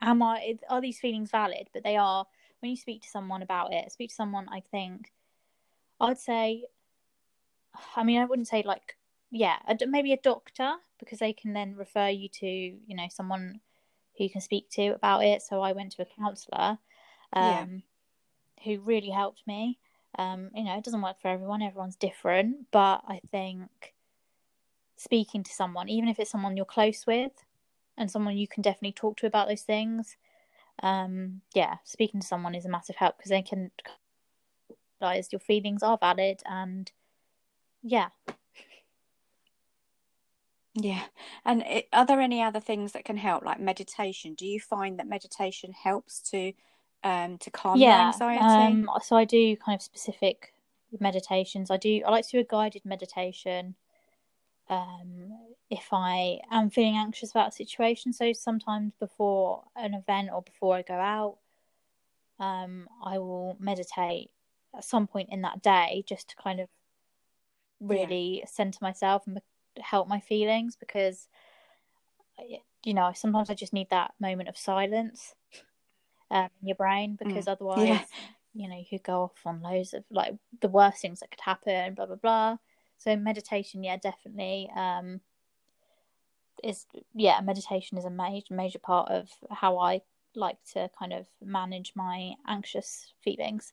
am 0.00 0.22
I? 0.22 0.56
Are 0.68 0.80
these 0.80 1.00
feelings 1.00 1.30
valid? 1.30 1.68
But 1.72 1.84
they 1.84 1.96
are. 1.96 2.26
When 2.60 2.70
you 2.70 2.76
speak 2.76 3.02
to 3.02 3.08
someone 3.08 3.42
about 3.42 3.72
it, 3.72 3.92
speak 3.92 4.10
to 4.10 4.14
someone. 4.14 4.46
I 4.50 4.60
think 4.60 5.12
I'd 6.00 6.18
say. 6.18 6.64
I 7.96 8.04
mean, 8.04 8.20
I 8.20 8.24
wouldn't 8.24 8.48
say 8.48 8.62
like 8.64 8.96
yeah, 9.30 9.56
a, 9.66 9.76
maybe 9.86 10.12
a 10.12 10.18
doctor 10.18 10.74
because 10.98 11.18
they 11.18 11.32
can 11.32 11.52
then 11.52 11.74
refer 11.74 12.08
you 12.08 12.28
to 12.28 12.46
you 12.46 12.96
know 12.96 13.08
someone 13.10 13.60
who 14.16 14.24
you 14.24 14.30
can 14.30 14.40
speak 14.40 14.70
to 14.70 14.88
about 14.94 15.24
it. 15.24 15.42
So 15.42 15.60
I 15.60 15.72
went 15.72 15.92
to 15.92 16.02
a 16.02 16.06
counsellor, 16.06 16.78
um, 17.32 17.82
who 18.64 18.78
really 18.80 19.10
helped 19.10 19.42
me. 19.46 19.78
Um, 20.18 20.50
you 20.54 20.64
know, 20.64 20.76
it 20.76 20.84
doesn't 20.84 21.02
work 21.02 21.20
for 21.20 21.28
everyone; 21.28 21.62
everyone's 21.62 21.96
different. 21.96 22.70
But 22.70 23.02
I 23.06 23.20
think 23.30 23.94
speaking 24.96 25.42
to 25.42 25.52
someone, 25.52 25.88
even 25.88 26.08
if 26.08 26.18
it's 26.18 26.30
someone 26.30 26.56
you're 26.56 26.64
close 26.66 27.06
with, 27.06 27.32
and 27.96 28.10
someone 28.10 28.36
you 28.36 28.48
can 28.48 28.62
definitely 28.62 28.92
talk 28.92 29.16
to 29.18 29.26
about 29.26 29.48
those 29.48 29.62
things, 29.62 30.16
um, 30.82 31.40
yeah, 31.54 31.76
speaking 31.84 32.20
to 32.20 32.26
someone 32.26 32.54
is 32.54 32.64
a 32.64 32.70
massive 32.70 32.96
help 32.96 33.16
because 33.18 33.30
they 33.30 33.42
can 33.42 33.70
realize 35.00 35.32
your 35.32 35.40
feelings 35.40 35.82
are 35.82 35.98
valid 35.98 36.40
and 36.46 36.90
yeah, 37.82 38.08
Yeah. 40.74 41.04
And 41.44 41.62
it, 41.62 41.88
are 41.92 42.04
there 42.04 42.20
any 42.20 42.42
other 42.42 42.60
things 42.60 42.92
that 42.92 43.04
can 43.04 43.16
help, 43.16 43.44
like 43.44 43.60
meditation? 43.60 44.34
Do 44.34 44.46
you 44.46 44.58
find 44.60 44.98
that 44.98 45.06
meditation 45.08 45.72
helps 45.72 46.20
to 46.30 46.52
um 47.04 47.38
to 47.38 47.50
calm 47.50 47.78
your 47.78 47.90
yeah. 47.90 48.08
anxiety? 48.08 48.42
Um, 48.42 48.90
so 49.02 49.16
I 49.16 49.24
do 49.24 49.56
kind 49.56 49.76
of 49.76 49.82
specific 49.82 50.52
meditations. 50.98 51.70
I 51.70 51.76
do. 51.76 52.02
I 52.04 52.10
like 52.10 52.24
to 52.26 52.32
do 52.32 52.40
a 52.40 52.44
guided 52.44 52.84
meditation. 52.84 53.76
Um, 54.68 55.38
if 55.70 55.88
I 55.92 56.40
am 56.50 56.70
feeling 56.70 56.96
anxious 56.96 57.30
about 57.30 57.48
a 57.48 57.52
situation, 57.52 58.12
so 58.12 58.32
sometimes 58.32 58.92
before 58.98 59.64
an 59.76 59.94
event 59.94 60.30
or 60.32 60.42
before 60.42 60.76
I 60.76 60.82
go 60.82 60.94
out, 60.94 61.36
um, 62.40 62.88
I 63.04 63.18
will 63.18 63.56
meditate 63.60 64.30
at 64.74 64.84
some 64.84 65.06
point 65.06 65.28
in 65.30 65.42
that 65.42 65.62
day 65.62 66.04
just 66.06 66.30
to 66.30 66.36
kind 66.36 66.60
of 66.60 66.68
really 67.80 68.42
center 68.46 68.78
myself 68.80 69.26
and 69.26 69.40
help 69.80 70.08
my 70.08 70.20
feelings 70.20 70.76
because 70.76 71.28
you 72.84 72.94
know 72.94 73.12
sometimes 73.14 73.50
I 73.50 73.54
just 73.54 73.72
need 73.72 73.90
that 73.90 74.14
moment 74.20 74.48
of 74.48 74.56
silence 74.56 75.34
um, 76.34 76.48
in 76.60 76.68
your 76.68 76.74
brain 76.74 77.16
because 77.18 77.48
otherwise 77.48 77.86
Yeah. 77.86 78.02
you 78.54 78.68
know 78.68 78.76
you 78.76 78.84
could 78.90 79.02
go 79.02 79.22
off 79.22 79.46
on 79.46 79.62
loads 79.62 79.94
of 79.94 80.04
like 80.10 80.34
the 80.60 80.68
worst 80.68 81.00
things 81.00 81.20
that 81.20 81.30
could 81.30 81.40
happen 81.40 81.94
blah 81.94 82.06
blah 82.06 82.16
blah 82.16 82.56
so 82.98 83.16
meditation 83.16 83.82
yeah 83.82 83.96
definitely 83.96 84.68
um 84.76 85.20
is 86.62 86.86
yeah 87.14 87.40
meditation 87.40 87.96
is 87.96 88.04
a 88.04 88.10
major 88.10 88.52
major 88.52 88.78
part 88.78 89.10
of 89.10 89.30
how 89.50 89.78
I 89.78 90.02
like 90.34 90.58
to 90.72 90.90
kind 90.98 91.12
of 91.12 91.26
manage 91.42 91.92
my 91.94 92.32
anxious 92.46 93.12
feelings 93.22 93.72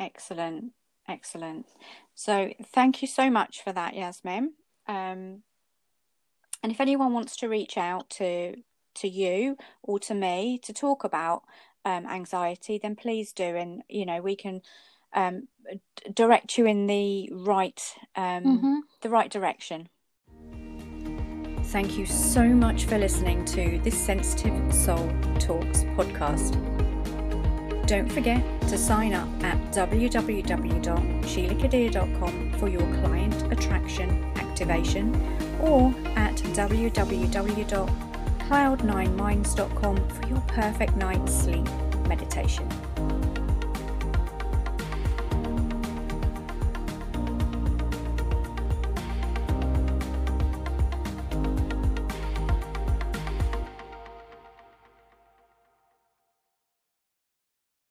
Excellent. 0.00 0.72
Excellent. 1.08 1.66
So 2.14 2.52
thank 2.72 3.02
you 3.02 3.08
so 3.08 3.30
much 3.30 3.62
for 3.64 3.72
that, 3.72 3.94
Yasmin. 3.94 4.52
Um, 4.86 5.42
and 6.62 6.70
if 6.70 6.80
anyone 6.80 7.12
wants 7.12 7.36
to 7.38 7.48
reach 7.48 7.76
out 7.76 8.08
to 8.10 8.56
to 9.00 9.08
you 9.08 9.56
or 9.82 9.98
to 10.00 10.14
me 10.14 10.58
to 10.62 10.72
talk 10.72 11.04
about 11.04 11.42
um, 11.84 12.06
anxiety, 12.06 12.78
then 12.78 12.96
please 12.96 13.32
do, 13.32 13.44
and 13.44 13.82
you 13.88 14.04
know 14.06 14.20
we 14.20 14.36
can 14.36 14.60
um, 15.14 15.48
d- 15.70 15.80
direct 16.12 16.58
you 16.58 16.66
in 16.66 16.86
the 16.86 17.30
right 17.32 17.80
um, 18.16 18.44
Mhm. 18.44 18.80
the 19.00 19.08
right 19.08 19.30
direction. 19.30 19.88
Thank 21.64 21.96
you 21.98 22.06
so 22.06 22.44
much 22.44 22.84
for 22.86 22.96
listening 22.98 23.44
to 23.46 23.78
this 23.82 23.98
Sensitive 23.98 24.72
Soul 24.72 25.10
Talks 25.38 25.82
podcast. 25.96 26.56
Don't 27.86 28.10
forget 28.10 28.42
to 28.62 28.76
sign 28.78 29.12
up 29.14 29.28
at 29.44 29.56
www.sheilakadir.com 29.72 32.52
for 32.58 32.68
your 32.68 32.86
client 33.00 33.52
attraction 33.52 34.24
activation 34.36 35.14
or 35.60 35.94
at 36.16 36.36
www.cloud9minds.com 38.48 40.08
for 40.08 40.28
your 40.28 40.40
perfect 40.48 40.96
night's 40.96 41.34
sleep 41.34 41.66
meditation. 42.08 42.66